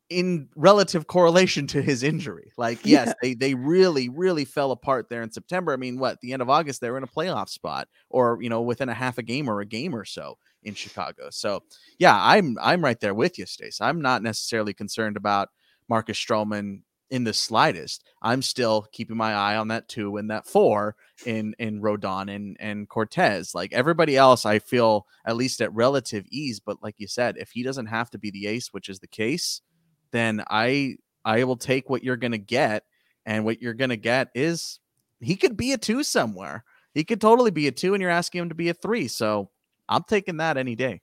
in 0.10 0.50
relative 0.56 1.08
correlation 1.08 1.66
to 1.68 1.82
his 1.82 2.04
injury. 2.04 2.52
Like, 2.58 2.80
yes, 2.86 3.08
yeah. 3.08 3.14
they 3.22 3.34
they 3.34 3.54
really 3.54 4.10
really 4.10 4.46
fell 4.46 4.72
apart 4.72 5.10
there 5.10 5.22
in 5.22 5.32
September. 5.32 5.74
I 5.74 5.78
mean, 5.78 5.98
what 5.98 6.20
the 6.22 6.34
end 6.34 6.42
of 6.42 6.50
August 6.50 6.82
they 6.82 6.90
were 6.90 6.98
in 6.98 7.04
a 7.04 7.08
playoff 7.08 7.50
spot, 7.50 7.88
or 8.10 8.40
you 8.42 8.50
know, 8.50 8.62
within 8.62 8.90
a 8.90 8.94
half 8.94 9.18
a 9.18 9.24
game 9.24 9.50
or 9.50 9.62
a 9.62 9.66
game 9.66 9.96
or 9.96 10.06
so 10.06 10.38
in 10.64 10.74
Chicago. 10.74 11.30
So, 11.30 11.64
yeah, 12.00 12.18
I'm 12.18 12.58
I'm 12.62 12.84
right 12.84 13.00
there 13.00 13.14
with 13.14 13.38
you, 13.38 13.46
Stace. 13.46 13.82
I'm 13.82 14.02
not 14.02 14.24
necessarily 14.24 14.74
concerned 14.74 15.18
about 15.18 15.50
Marcus 15.90 16.18
Stroman 16.18 16.82
in 17.14 17.24
the 17.24 17.34
slightest. 17.34 18.04
I'm 18.24 18.42
still 18.42 18.88
keeping 18.92 19.16
my 19.16 19.36
eye 19.36 19.56
on 19.56 19.68
that 19.68 19.88
two 19.88 20.18
and 20.18 20.32
that 20.32 20.48
four 20.48 20.96
in 21.28 21.54
in 21.60 21.80
Rodon 21.80 22.36
and 22.36 22.58
and 22.60 22.90
Cortez. 22.90 23.54
Like 23.54 23.72
everybody 23.72 24.18
else, 24.18 24.48
I 24.48 24.58
feel 24.58 25.06
at 25.28 25.36
least 25.36 25.62
at 25.62 25.72
relative 25.76 26.26
ease. 26.32 26.60
But 26.60 26.82
like 26.82 26.96
you 26.98 27.08
said, 27.08 27.38
if 27.38 27.52
he 27.52 27.62
doesn't 27.62 27.86
have 27.86 28.10
to 28.10 28.18
be 28.18 28.32
the 28.32 28.48
ace, 28.48 28.74
which 28.74 28.90
is 28.90 29.00
the 29.00 29.08
case, 29.08 29.62
then 30.10 30.44
I 30.50 30.96
I 31.24 31.44
will 31.44 31.56
take 31.56 31.88
what 31.88 32.04
you're 32.04 32.18
gonna 32.18 32.40
get, 32.40 32.84
and 33.28 33.46
what 33.46 33.62
you're 33.62 33.76
gonna 33.76 33.96
get 33.96 34.30
is 34.34 34.80
he 35.22 35.36
could 35.36 35.56
be 35.56 35.72
a 35.72 35.78
two 35.78 36.04
somewhere. 36.04 36.64
He 36.96 37.04
could 37.04 37.22
totally 37.22 37.52
be 37.52 37.68
a 37.68 37.72
two, 37.72 37.94
and 37.94 38.02
you're 38.02 38.10
asking 38.10 38.42
him 38.42 38.50
to 38.50 38.56
be 38.56 38.70
a 38.70 38.74
three. 38.74 39.08
So 39.08 39.52
I'm 39.88 40.04
taking 40.04 40.38
that 40.38 40.58
any 40.58 40.76
day. 40.76 41.02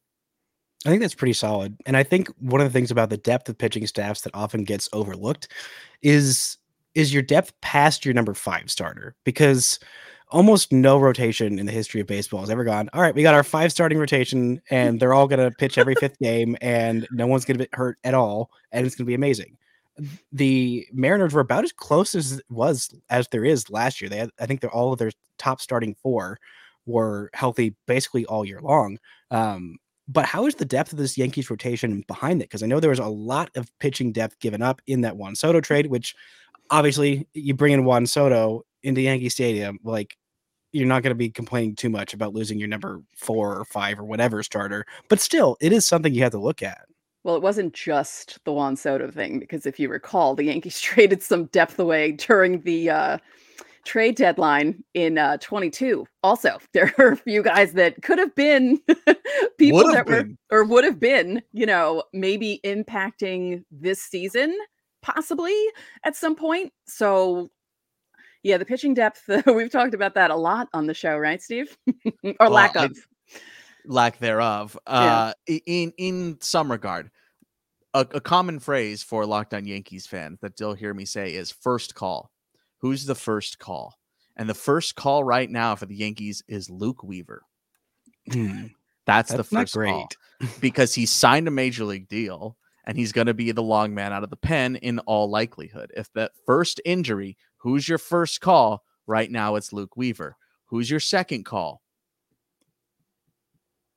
I 0.87 0.89
think 0.89 1.03
that's 1.03 1.15
pretty 1.15 1.35
solid. 1.35 1.77
And 1.85 1.97
I 1.97 2.03
think 2.03 2.29
one 2.39 2.61
of 2.61 2.67
the 2.67 2.73
things 2.73 2.91
about 2.91 3.11
the 3.11 3.19
depth 3.19 3.49
of 3.49 3.59
pitching 3.59 3.87
staffs 3.87 4.23
that 4.23 4.35
often 4.35 4.65
gets 4.65 4.89
overlooked 4.93 5.49
is 6.03 6.57
is 6.95 7.15
your 7.15 7.23
depth 7.23 7.53
past 7.61 8.05
your 8.05 8.15
number 8.15 8.35
5 8.35 8.69
starter 8.69 9.15
because 9.23 9.79
almost 10.31 10.73
no 10.73 10.99
rotation 10.99 11.59
in 11.59 11.67
the 11.67 11.73
history 11.73 12.01
of 12.01 12.07
baseball 12.07 12.41
has 12.41 12.51
ever 12.51 12.65
gone, 12.65 12.89
all 12.93 13.03
right, 13.03 13.15
we 13.15 13.23
got 13.23 13.35
our 13.35 13.43
five 13.43 13.73
starting 13.73 13.99
rotation 13.99 14.61
and 14.71 15.01
they're 15.01 15.15
all 15.15 15.27
going 15.27 15.41
to 15.41 15.57
pitch 15.57 15.77
every 15.77 15.95
fifth 15.97 16.19
game 16.21 16.57
and 16.61 17.07
no 17.11 17.27
one's 17.27 17.45
going 17.45 17.59
to 17.59 17.65
get 17.65 17.75
hurt 17.75 17.99
at 18.05 18.15
all 18.15 18.51
and 18.73 18.87
it's 18.87 18.95
going 18.95 19.05
to 19.05 19.09
be 19.09 19.15
amazing. 19.15 19.57
The 20.33 20.87
Mariners 20.93 21.35
were 21.35 21.41
about 21.41 21.65
as 21.65 21.73
close 21.73 22.15
as 22.15 22.41
was 22.49 22.95
as 23.11 23.29
there 23.29 23.45
is 23.45 23.71
last 23.71 24.01
year. 24.01 24.09
They 24.09 24.19
had, 24.19 24.31
I 24.41 24.47
think 24.47 24.61
they're 24.61 24.71
all 24.71 24.93
of 24.93 24.99
their 24.99 25.11
top 25.37 25.61
starting 25.61 25.95
four 26.03 26.39
were 26.87 27.31
healthy 27.35 27.75
basically 27.87 28.25
all 28.27 28.45
year 28.45 28.61
long. 28.61 28.99
Um, 29.31 29.77
but 30.11 30.25
how 30.25 30.47
is 30.47 30.57
the 30.57 30.65
depth 30.65 30.93
of 30.93 30.99
this 30.99 31.17
Yankees 31.17 31.49
rotation 31.49 32.03
behind 32.09 32.43
it? 32.43 32.47
Because 32.47 32.65
I 32.65 32.67
know 32.67 32.81
there 32.81 32.91
was 32.91 32.99
a 32.99 33.07
lot 33.07 33.49
of 33.55 33.71
pitching 33.79 34.11
depth 34.13 34.39
given 34.41 34.61
up 34.61 34.83
in 34.87 35.03
that 35.03 35.17
Juan 35.17 35.37
Soto 35.37 35.61
trade, 35.61 35.87
which 35.87 36.17
obviously 36.69 37.29
you 37.33 37.55
bring 37.55 37.73
in 37.73 37.85
Juan 37.85 38.07
Soto 38.07 38.65
into 38.83 39.01
Yankee 39.01 39.29
Stadium, 39.29 39.79
like 39.85 40.17
you're 40.73 40.89
not 40.89 41.05
going 41.05 41.13
to 41.13 41.17
be 41.17 41.31
complaining 41.31 41.77
too 41.77 41.91
much 41.91 42.13
about 42.13 42.35
losing 42.35 42.59
your 42.59 42.69
number 42.69 43.03
four 43.17 43.57
or 43.57 43.65
five 43.65 44.01
or 44.01 44.05
whatever 44.05 44.43
starter. 44.43 44.85
But 45.09 45.21
still, 45.21 45.57
it 45.61 45.73
is 45.73 45.87
something 45.87 46.13
you 46.13 46.23
have 46.25 46.33
to 46.33 46.39
look 46.39 46.63
at. 46.63 46.87
Well, 47.23 47.37
it 47.37 47.43
wasn't 47.43 47.75
just 47.75 48.39
the 48.45 48.53
Juan 48.53 48.77
Soto 48.77 49.11
thing, 49.11 49.39
because 49.39 49.65
if 49.65 49.79
you 49.79 49.89
recall, 49.91 50.35
the 50.35 50.45
Yankees 50.45 50.81
traded 50.81 51.23
some 51.23 51.45
depth 51.47 51.79
away 51.79 52.13
during 52.13 52.63
the 52.63 52.91
uh, 52.91 53.19
trade 53.85 54.17
deadline 54.17 54.83
in 54.95 55.19
uh, 55.19 55.37
22. 55.39 56.07
Also, 56.23 56.59
there 56.73 56.95
are 56.99 57.13
a 57.13 57.17
few 57.17 57.43
guys 57.43 57.73
that 57.75 58.03
could 58.03 58.19
have 58.19 58.35
been 58.35 58.81
people 59.59 59.85
would 59.85 59.95
that 59.95 60.07
were 60.07 60.29
or 60.51 60.65
would 60.65 60.85
have 60.85 61.01
been, 61.01 61.43
you 61.53 61.67
know, 61.67 62.03
maybe 62.13 62.61
impacting 62.65 63.65
this 63.71 64.03
season 64.03 64.57
possibly 65.03 65.57
at 66.05 66.17
some 66.17 66.37
point. 66.37 66.73
So 66.87 67.51
yeah, 68.43 68.57
the 68.59 68.65
pitching 68.65 68.95
depth, 68.95 69.23
we've 69.47 69.71
talked 69.71 69.95
about 69.95 70.15
that 70.15 70.31
a 70.31 70.37
lot 70.37 70.69
on 70.73 70.87
the 70.87 70.95
show, 70.95 71.17
right, 71.17 71.43
Steve? 71.43 71.77
or 72.25 72.35
well, 72.41 72.51
lack 72.51 72.77
of 72.77 72.97
lack 73.87 74.19
thereof. 74.19 74.79
Uh 74.87 75.33
in 75.47 75.93
in 75.97 76.39
some 76.41 76.71
regard. 76.71 77.11
A, 77.93 78.07
a 78.13 78.21
common 78.21 78.61
phrase 78.61 79.03
for 79.03 79.27
Locked 79.27 79.53
On 79.53 79.67
Yankees 79.67 80.07
fans 80.07 80.39
that 80.43 80.57
they'll 80.57 80.75
hear 80.75 80.95
me 80.95 81.05
say 81.05 81.35
is 81.35 81.51
first 81.51 81.97
call 81.97 82.31
who's 82.81 83.05
the 83.07 83.15
first 83.15 83.59
call? 83.59 83.99
And 84.37 84.49
the 84.49 84.55
first 84.55 84.95
call 84.95 85.25
right 85.25 85.51
now 85.51 85.77
for 85.77 85.87
the 85.87 85.95
Yankees 85.95 86.43
is 86.49 86.71
Luke 86.71 87.03
Weaver. 87.03 87.43
Hmm. 88.33 88.67
That's, 89.07 89.31
That's, 89.31 89.37
the 89.49 89.57
first 89.57 89.75
great. 89.75 89.91
call 89.91 90.09
because 90.61 90.95
he 90.95 91.07
signed 91.07 91.49
a 91.49 91.51
major 91.51 91.85
league 91.85 92.09
deal 92.09 92.57
and 92.85 92.97
he's 92.97 93.13
going 93.13 93.27
to 93.27 93.35
be 93.35 93.53
the 93.53 93.63
long 93.63 93.95
man 93.95 94.13
out 94.13 94.25
of 94.25 94.31
the 94.31 94.37
pen 94.37 94.77
in 94.77 94.99
all 95.01 95.29
likelihood. 95.29 95.91
If 95.97 96.13
that 96.15 96.33
first 96.47 96.81
injury, 96.85 97.37
who's 97.59 97.89
your 97.89 97.99
first 97.99 98.41
call? 98.41 98.83
Right 99.07 99.31
now, 99.31 99.57
it's 99.57 99.73
Luke 99.73 99.97
Weaver. 99.97 100.37
Who's 100.67 100.89
your 100.89 101.01
second 101.01 101.45
call? 101.45 101.83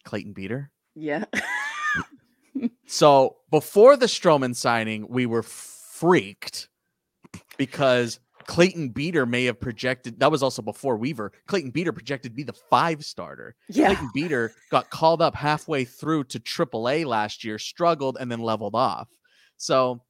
Clayton 0.03 0.33
Beeter. 0.33 0.71
Yeah. 0.95 1.25
so 2.87 3.37
before 3.51 3.95
the 3.95 4.07
Stroman 4.07 4.55
signing, 4.55 5.07
we 5.07 5.25
were 5.25 5.43
freaked 5.43 6.69
because 7.57 8.19
Clayton 8.47 8.89
Beeter 8.89 9.25
may 9.25 9.45
have 9.45 9.59
projected 9.59 10.19
that 10.19 10.31
was 10.31 10.43
also 10.43 10.61
before 10.61 10.97
Weaver. 10.97 11.31
Clayton 11.47 11.71
Beeter 11.71 11.91
projected 11.91 12.31
to 12.31 12.35
be 12.35 12.43
the 12.43 12.53
five 12.53 13.03
starter. 13.03 13.55
Yeah. 13.69 13.87
Clayton 13.87 14.09
Beeter 14.13 14.53
got 14.71 14.89
called 14.89 15.21
up 15.21 15.35
halfway 15.35 15.85
through 15.85 16.25
to 16.25 16.39
AAA 16.39 17.05
last 17.05 17.43
year, 17.43 17.57
struggled, 17.59 18.17
and 18.19 18.31
then 18.31 18.39
leveled 18.39 18.75
off. 18.75 19.09
So 19.57 20.01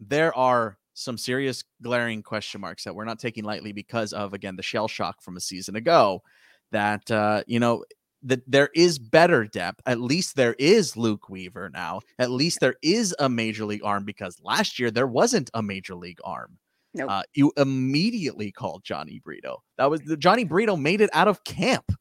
there 0.00 0.36
are 0.36 0.78
some 0.94 1.18
serious 1.18 1.62
glaring 1.82 2.22
question 2.22 2.60
marks 2.60 2.84
that 2.84 2.94
we're 2.94 3.04
not 3.04 3.18
taking 3.18 3.44
lightly 3.44 3.72
because 3.72 4.12
of 4.12 4.32
again 4.32 4.56
the 4.56 4.62
shell 4.62 4.88
shock 4.88 5.20
from 5.20 5.36
a 5.36 5.40
season 5.40 5.76
ago. 5.76 6.22
That 6.72 7.10
uh, 7.10 7.42
you 7.46 7.60
know 7.60 7.84
that 8.22 8.42
there 8.50 8.70
is 8.74 8.98
better 8.98 9.44
depth. 9.44 9.80
At 9.86 10.00
least 10.00 10.36
there 10.36 10.54
is 10.58 10.96
Luke 10.96 11.28
Weaver 11.28 11.70
now. 11.70 12.00
At 12.18 12.30
least 12.30 12.60
there 12.60 12.74
is 12.82 13.14
a 13.18 13.28
major 13.28 13.64
league 13.64 13.84
arm 13.84 14.04
because 14.04 14.40
last 14.42 14.78
year 14.78 14.90
there 14.90 15.06
wasn't 15.06 15.50
a 15.54 15.62
major 15.62 15.94
league 15.94 16.18
arm. 16.24 16.58
Nope. 16.96 17.10
Uh, 17.10 17.22
you 17.34 17.52
immediately 17.56 18.50
called 18.50 18.82
Jhony 18.82 19.22
Brito. 19.22 19.62
That 19.76 19.90
was 19.90 20.00
the 20.00 20.16
Jhony 20.16 20.48
Brito 20.48 20.76
made 20.76 21.00
it 21.00 21.10
out 21.12 21.28
of 21.28 21.44
camp. 21.44 21.92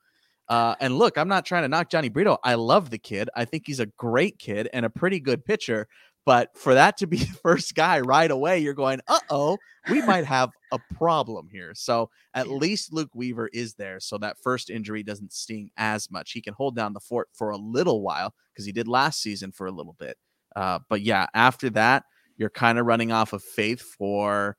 Uh, 0.47 0.75
and 0.79 0.97
look, 0.97 1.17
I'm 1.17 1.27
not 1.27 1.45
trying 1.45 1.63
to 1.63 1.67
knock 1.67 1.89
Jhony 1.89 2.11
Brito. 2.11 2.37
I 2.43 2.55
love 2.55 2.89
the 2.89 2.97
kid. 2.97 3.29
I 3.35 3.45
think 3.45 3.63
he's 3.65 3.81
a 3.81 3.87
great 3.87 4.39
kid 4.39 4.69
and 4.73 4.85
a 4.85 4.89
pretty 4.89 5.19
good 5.19 5.43
pitcher. 5.43 5.87
But 6.25 6.57
for 6.57 6.73
that 6.73 6.97
to 6.97 7.07
be 7.07 7.17
the 7.19 7.37
first 7.43 7.75
guy 7.75 7.99
right 7.99 8.31
away, 8.31 8.59
you're 8.59 8.73
going, 8.73 9.01
uh 9.07 9.19
oh, 9.29 9.57
we 9.89 10.01
might 10.01 10.25
have 10.25 10.49
a 10.71 10.79
problem 10.95 11.49
here. 11.51 11.73
So 11.75 12.09
at 12.33 12.49
least 12.49 12.93
Luke 12.93 13.11
Weaver 13.13 13.49
is 13.53 13.73
there. 13.75 13.99
So 13.99 14.17
that 14.19 14.37
first 14.41 14.69
injury 14.69 15.03
doesn't 15.03 15.33
sting 15.33 15.71
as 15.77 16.09
much. 16.09 16.31
He 16.31 16.41
can 16.41 16.53
hold 16.53 16.75
down 16.75 16.93
the 16.93 16.99
fort 17.01 17.27
for 17.33 17.49
a 17.49 17.57
little 17.57 18.01
while 18.01 18.33
because 18.53 18.65
he 18.65 18.71
did 18.71 18.87
last 18.87 19.21
season 19.21 19.51
for 19.51 19.67
a 19.67 19.71
little 19.71 19.95
bit. 19.99 20.17
Uh, 20.55 20.79
but 20.89 21.01
yeah, 21.01 21.27
after 21.33 21.69
that, 21.71 22.03
you're 22.37 22.49
kind 22.49 22.79
of 22.79 22.85
running 22.85 23.11
off 23.11 23.33
of 23.33 23.43
faith 23.43 23.81
for 23.81 24.57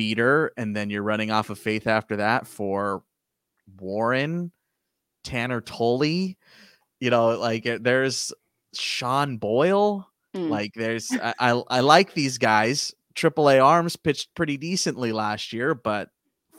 Beeter, 0.00 0.52
and 0.56 0.74
then 0.74 0.88
you're 0.88 1.02
running 1.02 1.30
off 1.30 1.50
of 1.50 1.58
faith 1.58 1.86
after 1.86 2.16
that 2.16 2.46
for 2.46 3.02
Warren, 3.78 4.50
Tanner 5.24 5.60
Tully. 5.60 6.38
You 7.00 7.10
know, 7.10 7.38
like 7.38 7.66
eh, 7.66 7.76
there's 7.78 8.32
Sean 8.72 9.36
Boyle. 9.36 10.08
Mm. 10.34 10.48
Like 10.48 10.72
there's 10.72 11.12
I, 11.12 11.34
I 11.38 11.62
I 11.68 11.80
like 11.80 12.14
these 12.14 12.38
guys. 12.38 12.94
AAA 13.14 13.62
Arms 13.62 13.96
pitched 13.96 14.34
pretty 14.34 14.56
decently 14.56 15.12
last 15.12 15.52
year, 15.52 15.74
but 15.74 16.08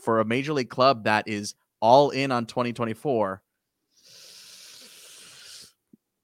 for 0.03 0.19
a 0.19 0.25
major 0.25 0.53
league 0.53 0.69
club 0.69 1.05
that 1.05 1.27
is 1.27 1.55
all 1.79 2.11
in 2.11 2.31
on 2.31 2.45
2024, 2.45 3.41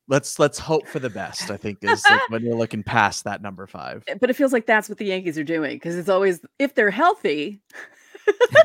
let's 0.08 0.40
let's 0.40 0.60
hope 0.60 0.88
for 0.88 1.00
the 1.00 1.10
best. 1.10 1.52
I 1.52 1.58
think 1.58 1.80
is 1.82 2.04
like 2.10 2.30
when 2.30 2.44
you're 2.44 2.56
looking 2.56 2.84
past 2.84 3.24
that 3.26 3.42
number 3.42 3.68
five. 3.68 4.04
Eh, 4.08 4.16
but 4.20 4.30
it 4.30 4.36
feels 4.36 4.54
like 4.54 4.66
that's 4.66 4.90
what 4.90 4.98
the 4.98 5.06
Yankees 5.06 5.38
are 5.38 5.44
doing 5.44 5.76
because 5.76 5.96
it's 5.96 6.10
always 6.10 6.40
if 6.60 6.76
they're 6.76 6.92
healthy, 6.92 7.62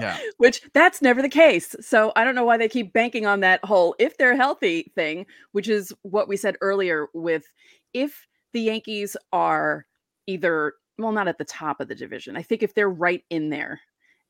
Yeah. 0.00 0.18
which 0.38 0.62
that's 0.72 1.02
never 1.02 1.22
the 1.22 1.28
case. 1.28 1.74
So 1.80 2.12
I 2.16 2.24
don't 2.24 2.34
know 2.34 2.44
why 2.44 2.56
they 2.56 2.68
keep 2.68 2.92
banking 2.92 3.26
on 3.26 3.40
that 3.40 3.64
whole 3.64 3.94
if 3.98 4.16
they're 4.18 4.36
healthy 4.36 4.92
thing, 4.94 5.26
which 5.52 5.68
is 5.68 5.92
what 6.02 6.28
we 6.28 6.36
said 6.36 6.56
earlier 6.60 7.08
with 7.14 7.44
if 7.92 8.26
the 8.52 8.60
Yankees 8.60 9.16
are 9.32 9.86
either 10.26 10.74
well 10.98 11.12
not 11.12 11.28
at 11.28 11.38
the 11.38 11.44
top 11.44 11.80
of 11.80 11.88
the 11.88 11.94
division. 11.94 12.36
I 12.36 12.42
think 12.42 12.62
if 12.62 12.74
they're 12.74 12.90
right 12.90 13.24
in 13.30 13.50
there 13.50 13.80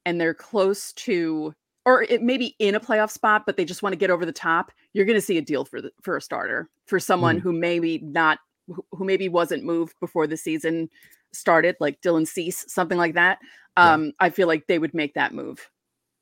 and 0.06 0.20
they're 0.20 0.34
close 0.34 0.92
to 0.94 1.54
or 1.84 2.02
it 2.04 2.22
may 2.22 2.36
be 2.36 2.54
in 2.58 2.74
a 2.74 2.80
playoff 2.80 3.10
spot 3.10 3.44
but 3.46 3.56
they 3.56 3.64
just 3.64 3.82
want 3.82 3.92
to 3.92 3.96
get 3.98 4.10
over 4.10 4.24
the 4.24 4.32
top, 4.32 4.70
you're 4.92 5.04
going 5.06 5.16
to 5.18 5.20
see 5.22 5.38
a 5.38 5.42
deal 5.42 5.64
for 5.64 5.80
the 5.80 5.90
for 6.02 6.16
a 6.16 6.20
starter, 6.20 6.68
for 6.86 6.98
someone 7.00 7.38
who 7.38 7.52
maybe 7.52 7.98
not 7.98 8.38
who 8.68 9.04
maybe 9.04 9.28
wasn't 9.28 9.64
moved 9.64 9.94
before 10.00 10.26
the 10.26 10.36
season 10.36 10.88
started 11.32 11.76
like 11.80 12.00
Dylan 12.00 12.26
Cease, 12.26 12.64
something 12.68 12.98
like 12.98 13.14
that. 13.14 13.38
Yeah. 13.76 13.92
Um 13.92 14.12
I 14.20 14.30
feel 14.30 14.48
like 14.48 14.66
they 14.66 14.78
would 14.78 14.94
make 14.94 15.14
that 15.14 15.32
move. 15.34 15.68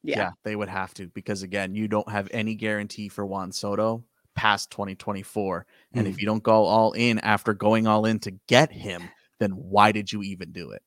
yeah, 0.02 0.18
Yeah. 0.18 0.30
they 0.44 0.56
would 0.56 0.68
have 0.68 0.94
to 0.94 1.08
because 1.08 1.42
again, 1.42 1.74
you 1.74 1.88
don't 1.88 2.08
have 2.10 2.28
any 2.32 2.54
guarantee 2.54 3.08
for 3.08 3.26
Juan 3.26 3.52
Soto 3.52 4.04
past 4.36 4.70
2024. 4.70 5.66
And 5.92 6.06
if 6.06 6.20
you 6.20 6.26
don't 6.26 6.42
go 6.42 6.64
all 6.64 6.92
in 6.92 7.18
after 7.18 7.52
going 7.52 7.86
all 7.86 8.06
in 8.06 8.18
to 8.20 8.30
get 8.48 8.72
him, 8.72 9.02
then 9.40 9.50
why 9.50 9.92
did 9.92 10.10
you 10.12 10.22
even 10.22 10.52
do 10.52 10.70
it? 10.70 10.82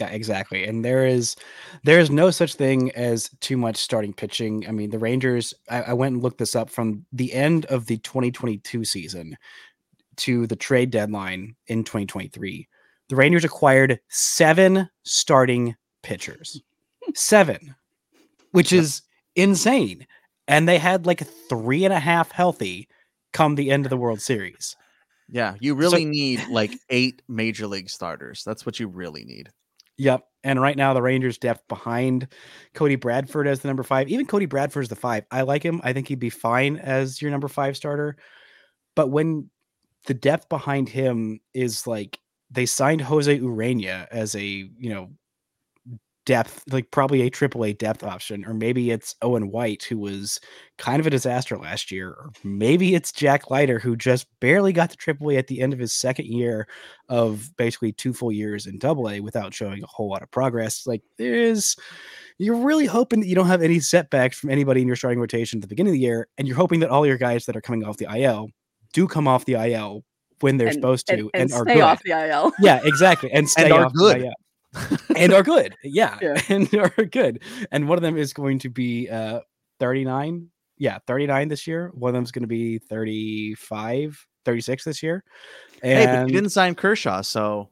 Yeah, 0.00 0.08
exactly. 0.08 0.64
And 0.64 0.84
there 0.84 1.06
is 1.06 1.36
there 1.84 2.00
is 2.00 2.10
no 2.10 2.30
such 2.30 2.54
thing 2.54 2.90
as 2.92 3.30
too 3.40 3.56
much 3.56 3.76
starting 3.76 4.12
pitching. 4.12 4.66
I 4.68 4.72
mean, 4.72 4.90
the 4.90 4.98
Rangers, 4.98 5.54
I, 5.70 5.82
I 5.82 5.92
went 5.92 6.14
and 6.14 6.22
looked 6.22 6.38
this 6.38 6.56
up 6.56 6.68
from 6.68 7.06
the 7.12 7.32
end 7.32 7.66
of 7.66 7.86
the 7.86 7.98
2022 7.98 8.84
season 8.84 9.36
to 10.16 10.46
the 10.46 10.56
trade 10.56 10.90
deadline 10.90 11.54
in 11.66 11.84
2023. 11.84 12.68
The 13.08 13.16
Rangers 13.16 13.44
acquired 13.44 14.00
seven 14.08 14.88
starting 15.02 15.76
pitchers. 16.02 16.60
seven, 17.14 17.74
which 18.52 18.72
is 18.72 19.02
insane. 19.36 20.06
And 20.48 20.68
they 20.68 20.78
had 20.78 21.06
like 21.06 21.26
three 21.48 21.84
and 21.84 21.94
a 21.94 22.00
half 22.00 22.32
healthy 22.32 22.88
come 23.32 23.54
the 23.54 23.70
end 23.70 23.86
of 23.86 23.90
the 23.90 23.96
World 23.96 24.20
Series. 24.20 24.76
Yeah, 25.28 25.54
you 25.58 25.74
really 25.74 26.04
need 26.04 26.46
like 26.48 26.78
eight 26.90 27.22
major 27.28 27.66
league 27.66 27.88
starters. 27.88 28.42
That's 28.44 28.66
what 28.66 28.78
you 28.78 28.88
really 28.88 29.24
need. 29.24 29.50
Yep. 29.96 30.24
And 30.42 30.60
right 30.60 30.76
now, 30.76 30.92
the 30.92 31.00
Rangers' 31.00 31.38
depth 31.38 31.66
behind 31.68 32.28
Cody 32.74 32.96
Bradford 32.96 33.46
as 33.46 33.60
the 33.60 33.68
number 33.68 33.82
five, 33.82 34.08
even 34.08 34.26
Cody 34.26 34.46
Bradford's 34.46 34.88
the 34.88 34.96
five. 34.96 35.24
I 35.30 35.42
like 35.42 35.62
him. 35.62 35.80
I 35.82 35.92
think 35.92 36.08
he'd 36.08 36.18
be 36.18 36.30
fine 36.30 36.76
as 36.76 37.22
your 37.22 37.30
number 37.30 37.48
five 37.48 37.76
starter. 37.76 38.16
But 38.94 39.08
when 39.08 39.50
the 40.06 40.14
depth 40.14 40.48
behind 40.50 40.88
him 40.88 41.40
is 41.54 41.86
like 41.86 42.18
they 42.50 42.66
signed 42.66 43.00
Jose 43.00 43.38
Ureña 43.38 44.06
as 44.10 44.34
a, 44.34 44.42
you 44.42 44.90
know, 44.90 45.10
depth, 46.26 46.62
like 46.70 46.90
probably 46.90 47.22
a 47.22 47.30
triple 47.30 47.64
A 47.64 47.72
depth 47.72 48.02
option, 48.02 48.44
or 48.44 48.54
maybe 48.54 48.90
it's 48.90 49.14
Owen 49.22 49.50
White, 49.50 49.82
who 49.84 49.98
was 49.98 50.40
kind 50.78 51.00
of 51.00 51.06
a 51.06 51.10
disaster 51.10 51.56
last 51.58 51.90
year, 51.90 52.10
or 52.10 52.30
maybe 52.42 52.94
it's 52.94 53.12
Jack 53.12 53.50
Leiter, 53.50 53.78
who 53.78 53.96
just 53.96 54.26
barely 54.40 54.72
got 54.72 54.90
to 54.90 54.96
triple 54.96 55.30
A 55.30 55.36
at 55.36 55.46
the 55.46 55.60
end 55.60 55.72
of 55.72 55.78
his 55.78 55.92
second 55.92 56.26
year 56.26 56.66
of 57.08 57.50
basically 57.56 57.92
two 57.92 58.12
full 58.12 58.32
years 58.32 58.66
in 58.66 58.78
double 58.78 59.08
A 59.10 59.20
without 59.20 59.52
showing 59.54 59.82
a 59.82 59.86
whole 59.86 60.08
lot 60.08 60.22
of 60.22 60.30
progress. 60.30 60.86
Like 60.86 61.02
there's 61.18 61.76
you're 62.38 62.56
really 62.56 62.86
hoping 62.86 63.20
that 63.20 63.28
you 63.28 63.34
don't 63.34 63.46
have 63.46 63.62
any 63.62 63.78
setbacks 63.78 64.38
from 64.38 64.50
anybody 64.50 64.80
in 64.82 64.86
your 64.88 64.96
starting 64.96 65.20
rotation 65.20 65.58
at 65.58 65.62
the 65.62 65.68
beginning 65.68 65.90
of 65.92 65.94
the 65.94 66.00
year, 66.00 66.28
and 66.38 66.48
you're 66.48 66.56
hoping 66.56 66.80
that 66.80 66.90
all 66.90 67.06
your 67.06 67.18
guys 67.18 67.46
that 67.46 67.56
are 67.56 67.60
coming 67.60 67.84
off 67.84 67.96
the 67.98 68.08
IL 68.12 68.48
do 68.92 69.06
come 69.06 69.28
off 69.28 69.44
the 69.44 69.54
IL 69.54 70.02
when 70.40 70.56
they're 70.56 70.66
And- 70.68 70.74
supposed 70.74 71.06
to 71.06 71.12
and, 71.12 71.30
and 71.34 71.52
are 71.52 71.62
stay 71.64 71.74
good. 71.74 71.82
off 71.82 72.02
the 72.04 72.10
IL. 72.10 72.52
Yeah, 72.60 72.80
exactly. 72.84 73.30
And 73.34 73.48
stay 73.48 73.70
are 73.70 73.86
off 73.86 73.92
the 73.92 73.98
good. 73.98 74.22
IL. 74.22 74.32
And 75.16 75.32
are 75.32 75.42
good. 75.42 75.74
Yeah, 75.82 76.18
Yeah. 76.22 76.40
and 76.48 76.72
are 76.98 77.04
good. 77.04 77.42
And 77.70 77.88
one 77.88 77.98
of 77.98 78.02
them 78.02 78.16
is 78.16 78.32
going 78.32 78.58
to 78.60 78.68
be 78.70 79.08
uh 79.08 79.40
39. 79.80 80.48
Yeah, 80.78 80.98
39 81.06 81.48
this 81.48 81.66
year. 81.66 81.90
One 81.94 82.08
of 82.10 82.14
them's 82.14 82.32
going 82.32 82.42
to 82.42 82.48
be 82.48 82.78
35, 82.78 84.26
36 84.44 84.84
this 84.84 85.02
year. 85.02 85.24
hey, 85.82 86.06
but 86.06 86.26
you 86.28 86.34
didn't 86.34 86.50
sign 86.50 86.74
Kershaw, 86.74 87.22
so 87.22 87.70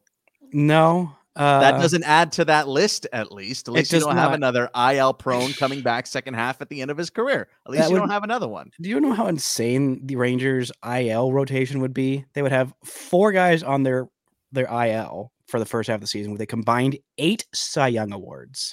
no, 0.52 1.12
uh, 1.34 1.60
that 1.60 1.72
doesn't 1.80 2.04
add 2.04 2.32
to 2.32 2.44
that 2.44 2.68
list. 2.68 3.06
At 3.12 3.32
least, 3.32 3.68
at 3.68 3.74
least 3.74 3.92
you 3.92 4.00
don't 4.00 4.16
have 4.16 4.32
another 4.32 4.68
IL 4.76 5.14
prone 5.14 5.52
coming 5.54 5.80
back 5.80 6.06
second 6.06 6.34
half 6.34 6.60
at 6.60 6.68
the 6.68 6.82
end 6.82 6.90
of 6.90 6.96
his 6.98 7.10
career. 7.10 7.48
At 7.66 7.72
least 7.72 7.82
That 7.84 7.88
you 7.88 7.94
would- 7.94 8.00
don't 8.00 8.10
have 8.10 8.24
another 8.24 8.48
one. 8.48 8.70
Do 8.80 8.88
you 8.90 9.00
know 9.00 9.12
how 9.12 9.26
insane 9.26 10.06
the 10.06 10.16
Rangers 10.16 10.70
IL 10.86 11.32
rotation 11.32 11.80
would 11.80 11.94
be? 11.94 12.24
They 12.34 12.42
would 12.42 12.52
have 12.52 12.72
four 12.84 13.32
guys 13.32 13.62
on 13.62 13.82
their 13.82 14.08
their 14.52 14.66
IL 14.66 15.32
for 15.52 15.60
the 15.60 15.66
first 15.66 15.88
half 15.88 15.96
of 15.96 16.00
the 16.00 16.06
season 16.06 16.32
with 16.32 16.40
a 16.40 16.46
combined 16.46 16.98
eight 17.18 17.46
Cy 17.52 17.88
Young 17.88 18.10
awards. 18.10 18.72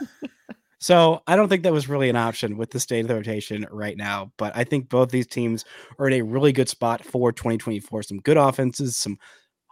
so 0.78 1.22
I 1.26 1.34
don't 1.34 1.48
think 1.48 1.62
that 1.62 1.72
was 1.72 1.88
really 1.88 2.10
an 2.10 2.16
option 2.16 2.58
with 2.58 2.70
the 2.70 2.78
state 2.78 3.00
of 3.00 3.08
the 3.08 3.14
rotation 3.14 3.66
right 3.70 3.96
now. 3.96 4.30
But 4.36 4.54
I 4.54 4.64
think 4.64 4.90
both 4.90 5.08
these 5.08 5.26
teams 5.26 5.64
are 5.98 6.06
in 6.06 6.12
a 6.12 6.22
really 6.22 6.52
good 6.52 6.68
spot 6.68 7.02
for 7.02 7.32
2024. 7.32 8.02
Some 8.02 8.20
good 8.20 8.36
offenses, 8.36 8.98
some 8.98 9.18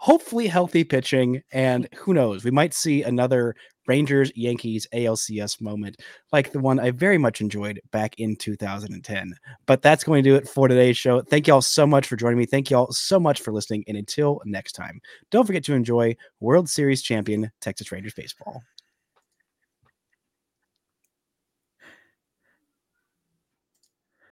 hopefully 0.02 0.48
healthy 0.48 0.82
pitching, 0.82 1.40
and 1.52 1.88
who 1.94 2.12
knows, 2.12 2.42
we 2.42 2.50
might 2.50 2.74
see 2.74 3.04
another 3.04 3.54
Rangers 3.86 4.32
Yankees 4.34 4.84
ALCS 4.92 5.60
moment 5.60 6.00
like 6.32 6.50
the 6.50 6.58
one 6.58 6.80
I 6.80 6.90
very 6.90 7.18
much 7.18 7.40
enjoyed 7.40 7.80
back 7.92 8.16
in 8.18 8.34
2010. 8.34 9.32
But 9.64 9.80
that's 9.80 10.02
going 10.02 10.24
to 10.24 10.30
do 10.30 10.34
it 10.34 10.48
for 10.48 10.66
today's 10.66 10.96
show. 10.96 11.20
Thank 11.22 11.46
you 11.46 11.54
all 11.54 11.62
so 11.62 11.86
much 11.86 12.08
for 12.08 12.16
joining 12.16 12.38
me. 12.38 12.46
Thank 12.46 12.68
you 12.68 12.78
all 12.78 12.90
so 12.90 13.20
much 13.20 13.42
for 13.42 13.52
listening. 13.52 13.84
And 13.86 13.96
until 13.96 14.40
next 14.44 14.72
time, 14.72 15.00
don't 15.30 15.46
forget 15.46 15.62
to 15.64 15.74
enjoy 15.74 16.16
World 16.40 16.68
Series 16.68 17.00
champion 17.00 17.52
Texas 17.60 17.92
Rangers 17.92 18.14
baseball. 18.14 18.60